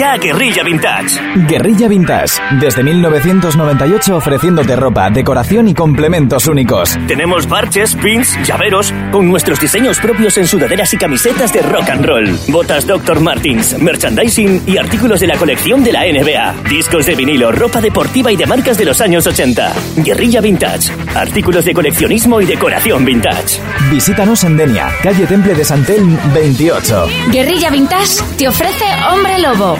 [0.00, 1.20] Ya a Guerrilla Vintage.
[1.46, 6.98] Guerrilla Vintage, desde 1998 ofreciéndote ropa, decoración y complementos únicos.
[7.06, 12.06] Tenemos parches, pins, llaveros, con nuestros diseños propios en sudaderas y camisetas de rock and
[12.06, 12.38] roll.
[12.48, 13.20] Botas Dr.
[13.20, 16.70] Martins, merchandising y artículos de la colección de la NBA.
[16.70, 19.70] Discos de vinilo, ropa deportiva y de marcas de los años 80.
[19.96, 20.92] Guerrilla Vintage.
[21.14, 23.60] Artículos de coleccionismo y decoración vintage.
[23.90, 27.06] Visítanos en Denia, calle Temple de Santelm 28.
[27.30, 29.76] Guerrilla Vintage te ofrece Hombre Lobo.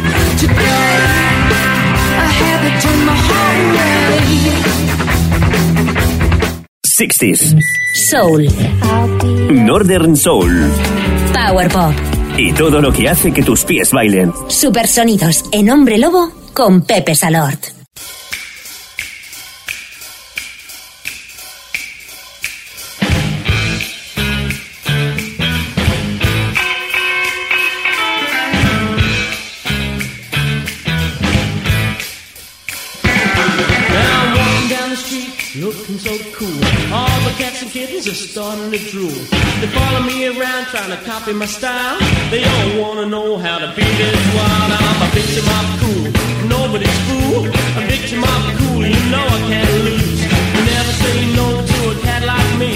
[7.00, 7.56] 60s.
[7.94, 8.46] Soul.
[9.50, 10.70] Northern Soul.
[11.32, 11.94] Power Pop.
[12.36, 14.32] Y todo lo que hace que tus pies bailen.
[14.48, 17.79] Supersonidos en Hombre Lobo con Pepe Salort.
[36.10, 36.64] So cool.
[36.92, 39.20] All the cats and kittens are starting to drool.
[39.60, 41.98] They follow me around, trying to copy my style.
[42.30, 44.72] They all wanna know how to be this wild.
[44.78, 46.06] I'm a victim of cool,
[46.48, 47.46] nobody's fool.
[47.80, 50.20] A victim of cool, you know I can't lose.
[50.54, 52.72] You never say no to a cat like me.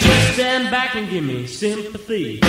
[0.00, 2.40] Just stand back and give me sympathy.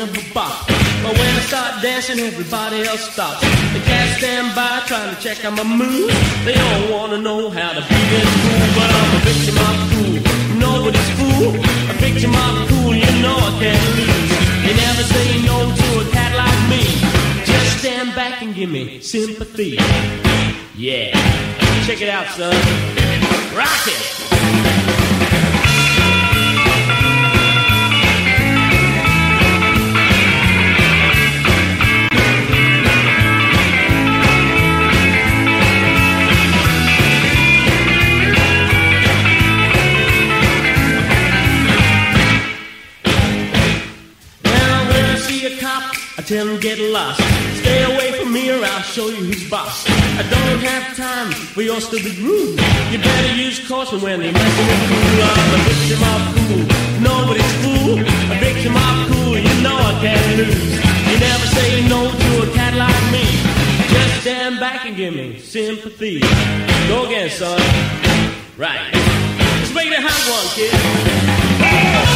[0.00, 0.66] I can't but bop.
[1.02, 3.40] But when I start dancing, everybody else stops.
[3.74, 6.14] The cats stand by trying to check out my moves.
[6.44, 10.16] They all wanna know how to be this cool, but I'm a victim of cool.
[10.62, 11.50] Nobody's fool.
[11.90, 14.30] A victim of cool, you know I can't lose.
[14.66, 16.84] You never say no to a cat like me.
[17.44, 19.78] Just stand back and give me sympathy.
[20.76, 21.10] Yeah,
[21.86, 22.54] check it out, son.
[23.56, 24.57] Rock it.
[46.28, 47.20] Him get lost.
[47.60, 49.86] Stay away from me or I'll show you who's boss.
[49.88, 52.58] I don't have time for your stupid groove.
[52.92, 55.22] You better use caution when they mess with cool.
[55.24, 56.64] I'm a victim of cool.
[57.00, 57.98] Nobody's fool.
[58.32, 59.38] A victim of cool.
[59.38, 60.74] You know I can't lose.
[61.08, 63.24] You never say no to a cat like me.
[63.88, 66.20] Just stand back and give me sympathy.
[66.88, 67.58] Go again, son.
[68.58, 68.92] Right.
[68.92, 72.07] Let's make it a hot one, kid.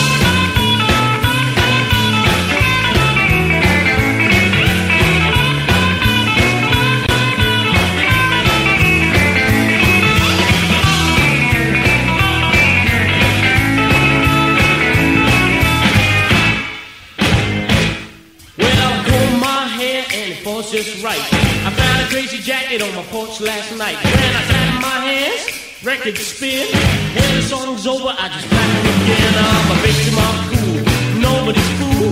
[20.82, 21.20] Just right.
[21.64, 23.96] I found a crazy jacket on my porch last night.
[24.02, 26.66] When I clap my hands, record spin.
[27.14, 29.34] When the song's over, I just clap it again.
[29.38, 30.78] I'm a victim of cool,
[31.22, 32.10] nobody's fool.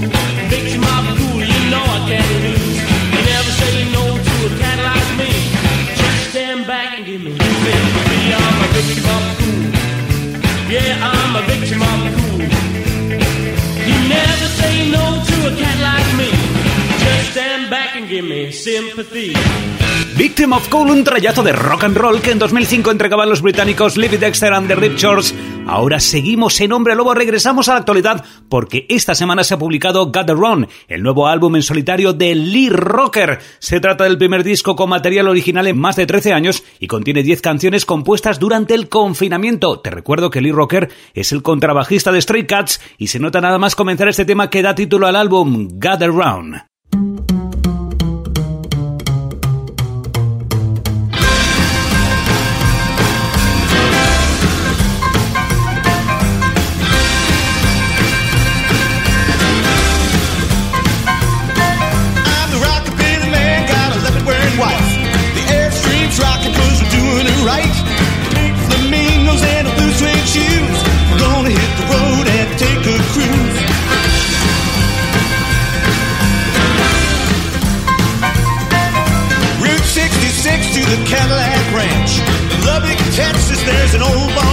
[0.49, 2.60] Victim of cool, you know I can't lose.
[20.17, 23.97] Victim of Cool, un trayazo de rock and roll que en 2005 entregaban los británicos
[23.97, 25.33] Libby Dexter and the Ripchors.
[25.67, 30.07] Ahora seguimos en Hombre Lobo, regresamos a la actualidad porque esta semana se ha publicado
[30.07, 33.39] Got the Run, el nuevo álbum en solitario de Lee Rocker.
[33.61, 37.23] Se trata del primer disco con material original en más de 13 años y contiene
[37.23, 39.79] 10 canciones compuestas durante el confinamiento.
[39.79, 43.59] Te recuerdo que Lee Rocker es el contrabajista de Stray Cats y se nota nada
[43.59, 46.70] más comenzar este tema que da título al álbum Got the Run.
[83.95, 84.50] An old barn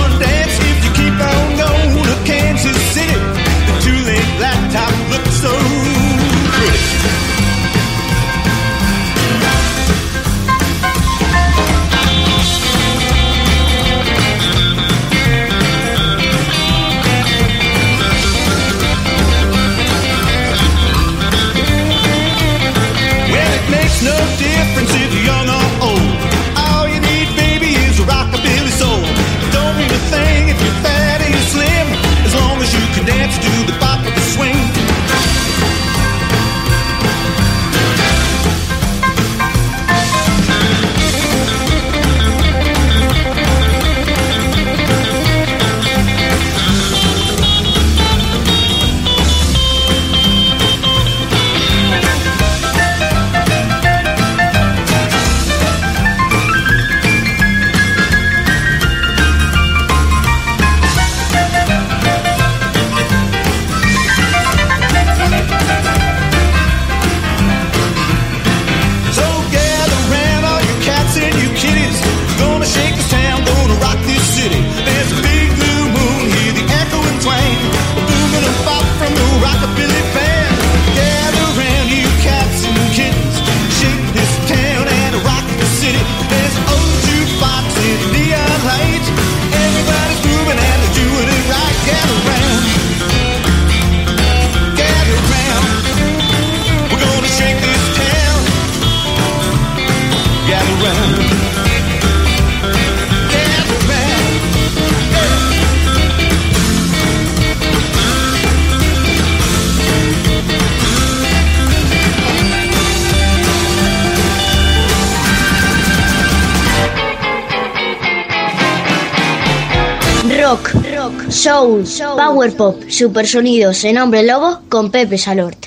[121.85, 125.66] soul, power pop, supersonidos en Hombre Lobo con Pepe Salort.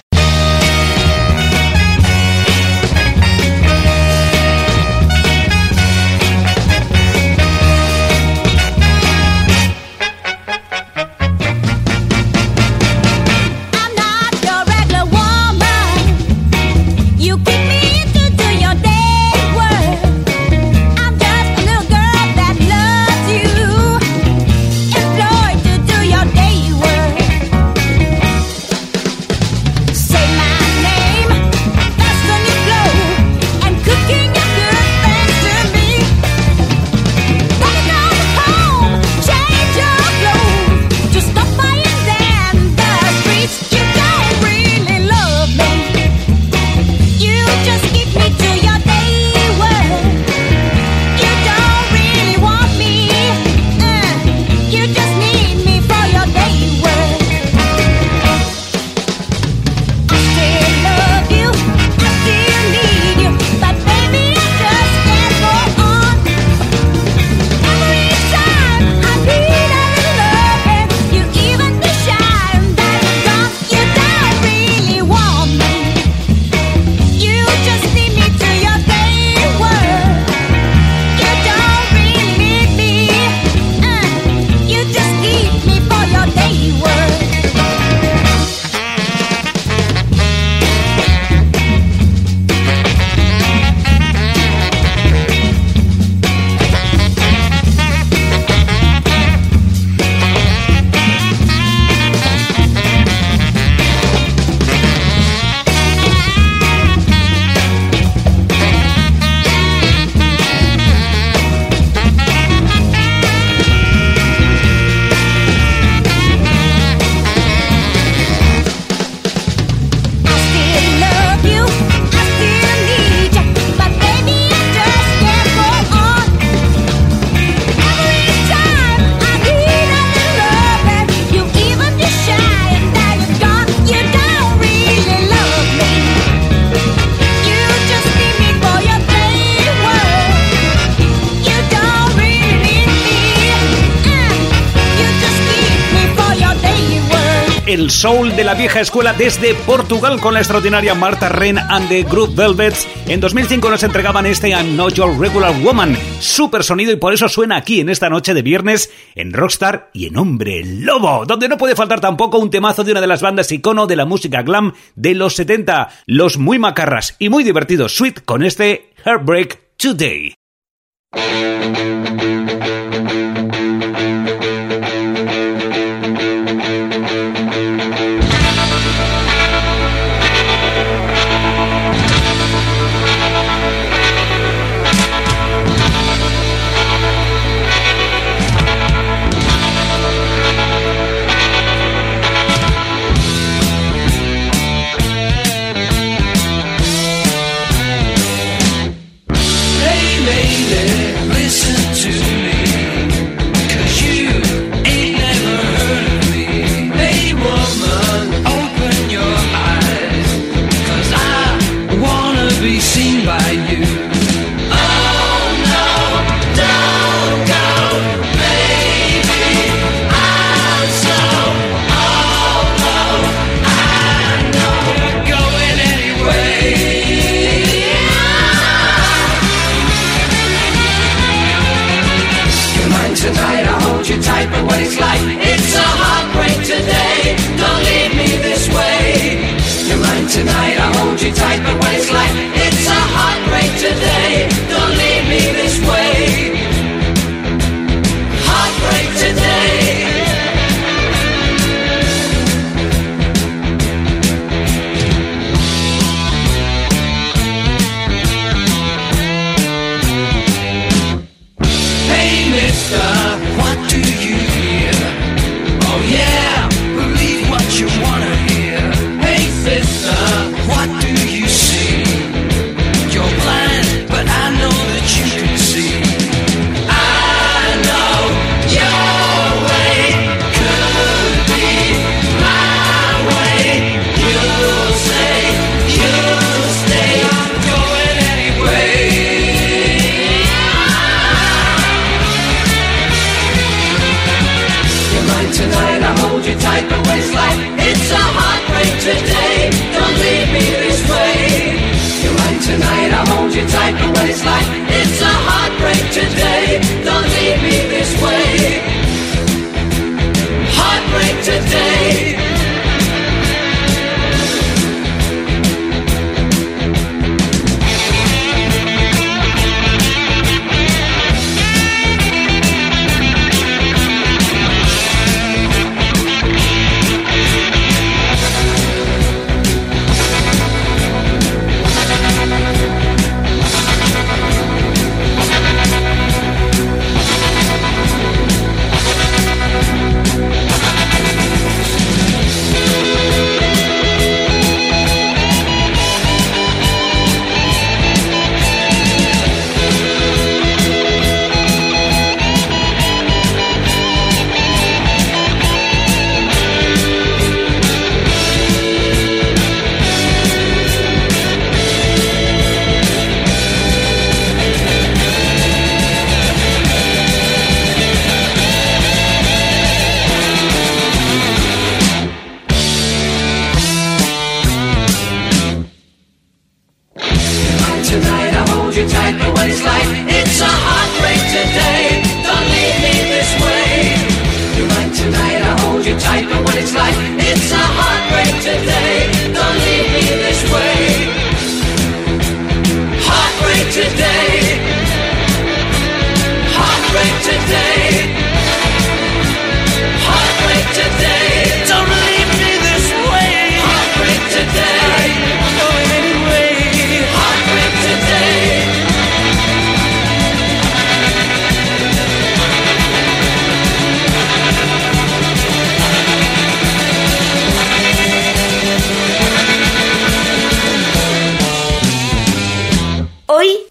[148.80, 152.86] escuela desde Portugal con la extraordinaria Marta Ren and the Group Velvets.
[153.06, 157.28] En 2005 nos entregaban este I'm Not Your Regular Woman, super sonido y por eso
[157.28, 161.58] suena aquí en esta noche de viernes en Rockstar y en Hombre Lobo, donde no
[161.58, 164.74] puede faltar tampoco un temazo de una de las bandas icono de la música glam
[164.94, 170.34] de los 70, los muy macarras y muy divertidos Sweet con este Heartbreak Today.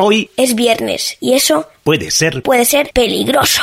[0.01, 3.61] hoy es viernes y eso puede ser puede ser peligroso.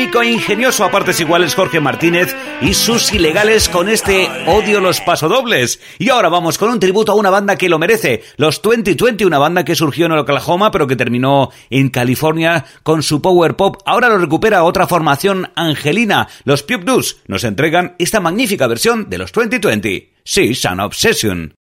[0.00, 5.78] E ingenioso a partes iguales Jorge Martínez y sus ilegales con este Odio los pasodobles.
[5.98, 9.36] Y ahora vamos con un tributo a una banda que lo merece, los 2020, una
[9.36, 13.76] banda que surgió en Oklahoma pero que terminó en California con su power pop.
[13.84, 16.88] Ahora lo recupera otra formación angelina, los Pup
[17.26, 21.59] Nos entregan esta magnífica versión de los 2020, She's an Obsession.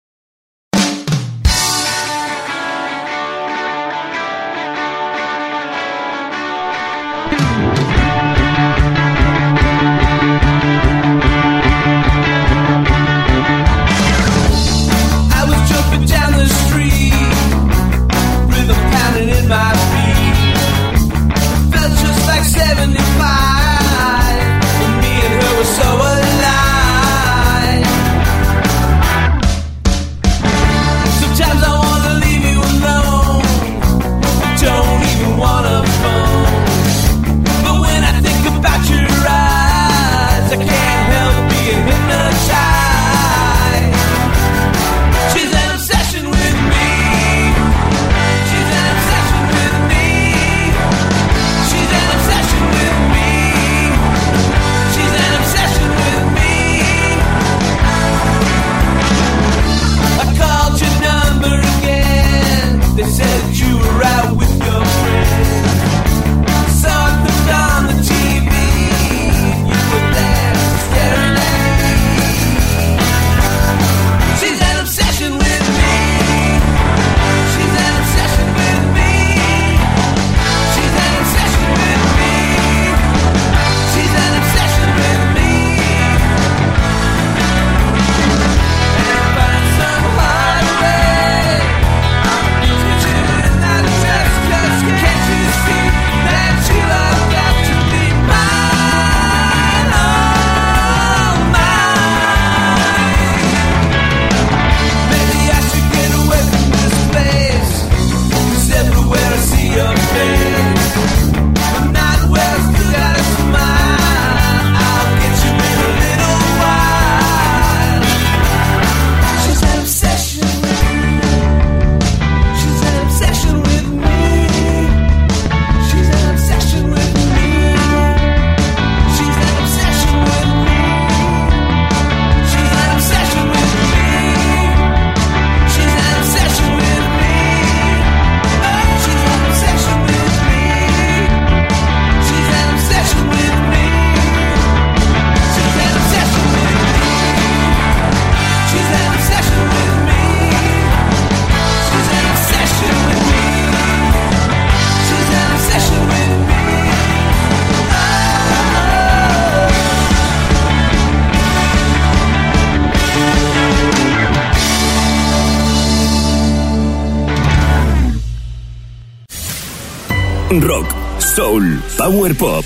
[172.25, 172.65] Power Pop.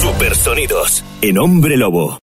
[0.00, 2.18] Super sonidos en Hombre Lobo.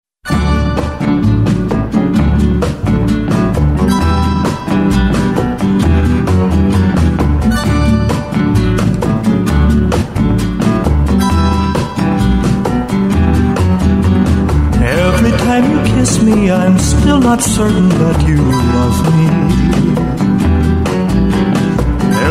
[15.96, 18.36] kiss me, I'm still not certain that you
[18.76, 19.26] love me.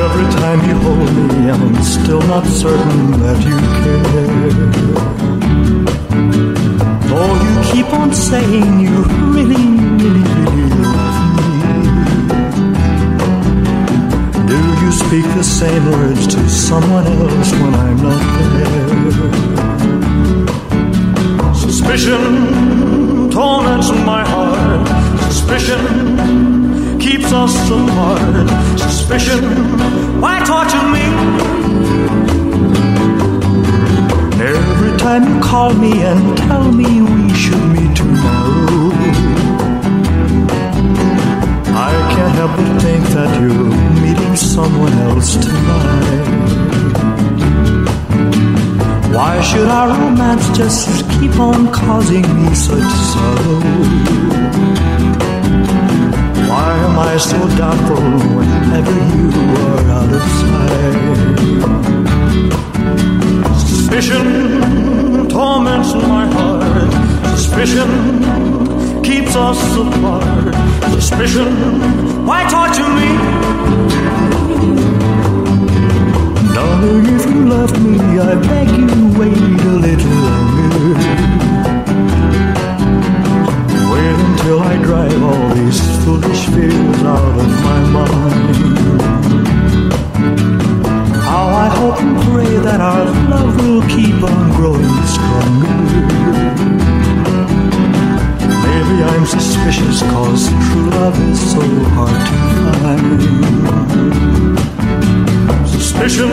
[0.06, 3.67] Every time you hold me, I'm still not certain that you
[8.30, 9.68] saying you really,
[10.02, 11.50] really, really love me.
[14.52, 18.24] Do you speak the same words to someone else when I'm not
[18.54, 19.14] there?
[21.56, 24.88] Suspicion torments my heart.
[25.32, 28.50] Suspicion keeps us apart.
[28.78, 29.44] Suspicion,
[30.20, 31.06] why torture me?
[34.54, 37.87] Every time you call me and tell me we should meet
[43.18, 43.74] that you're
[44.06, 46.28] meeting someone else tonight.
[49.16, 53.60] Why should our romance just keep on causing me such sorrow?
[56.50, 58.08] Why am I so doubtful
[58.38, 59.28] whenever you
[59.66, 60.98] are out of sight?
[63.66, 64.28] Suspicion
[65.28, 66.92] torments my heart.
[67.36, 68.57] Suspicion
[69.28, 70.56] keeps us apart.
[70.94, 73.10] Suspicion, why torture me?
[76.54, 80.94] Darling, if you love me, I beg you wait a little longer.
[83.92, 88.58] Wait until I drive all these foolish fears out of my mind.
[91.24, 96.87] How I hope and pray that our love will keep on growing stronger.
[98.68, 101.62] Maybe I'm suspicious cause true love is so
[101.96, 103.22] hard to find.
[105.68, 106.32] Suspicion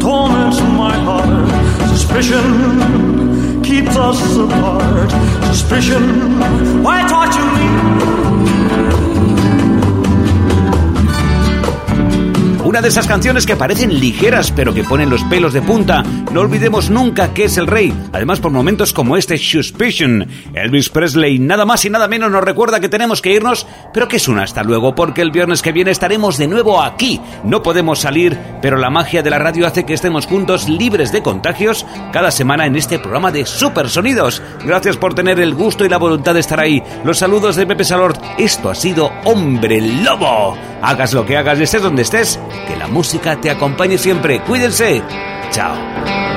[0.00, 1.48] torments my heart.
[1.90, 5.10] Suspicion keeps us apart.
[5.46, 6.04] Suspicion,
[6.82, 8.41] why torture me?
[12.72, 16.02] Una de esas canciones que parecen ligeras pero que ponen los pelos de punta.
[16.32, 17.92] No olvidemos nunca que es el rey.
[18.14, 22.80] Además, por momentos como este Suspicion, Elvis Presley nada más y nada menos nos recuerda
[22.80, 25.90] que tenemos que irnos, pero que es un hasta luego porque el viernes que viene
[25.90, 27.20] estaremos de nuevo aquí.
[27.44, 31.22] No podemos salir, pero la magia de la radio hace que estemos juntos libres de
[31.22, 34.42] contagios cada semana en este programa de Super Sonidos.
[34.64, 36.82] Gracias por tener el gusto y la voluntad de estar ahí.
[37.04, 38.16] Los saludos de Pepe Salord.
[38.38, 40.56] Esto ha sido Hombre Lobo.
[40.82, 44.40] Hagas lo que hagas y estés donde estés, que la música te acompañe siempre.
[44.40, 45.02] Cuídense.
[45.50, 46.31] Chao.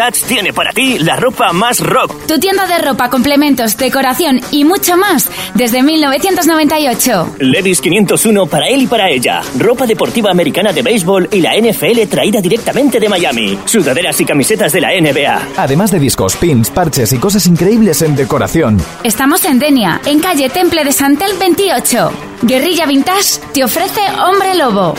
[0.00, 2.26] Vintage tiene para ti la ropa más rock.
[2.26, 7.34] Tu tienda de ropa, complementos, decoración y mucho más desde 1998.
[7.38, 9.42] Levis 501 para él y para ella.
[9.58, 13.58] Ropa deportiva americana de béisbol y la NFL traída directamente de Miami.
[13.66, 15.48] Sudaderas y camisetas de la NBA.
[15.58, 18.78] Además de discos, pins, parches y cosas increíbles en decoración.
[19.04, 22.10] Estamos en Denia, en calle Temple de Santel 28.
[22.40, 24.94] Guerrilla Vintage te ofrece Hombre Lobo.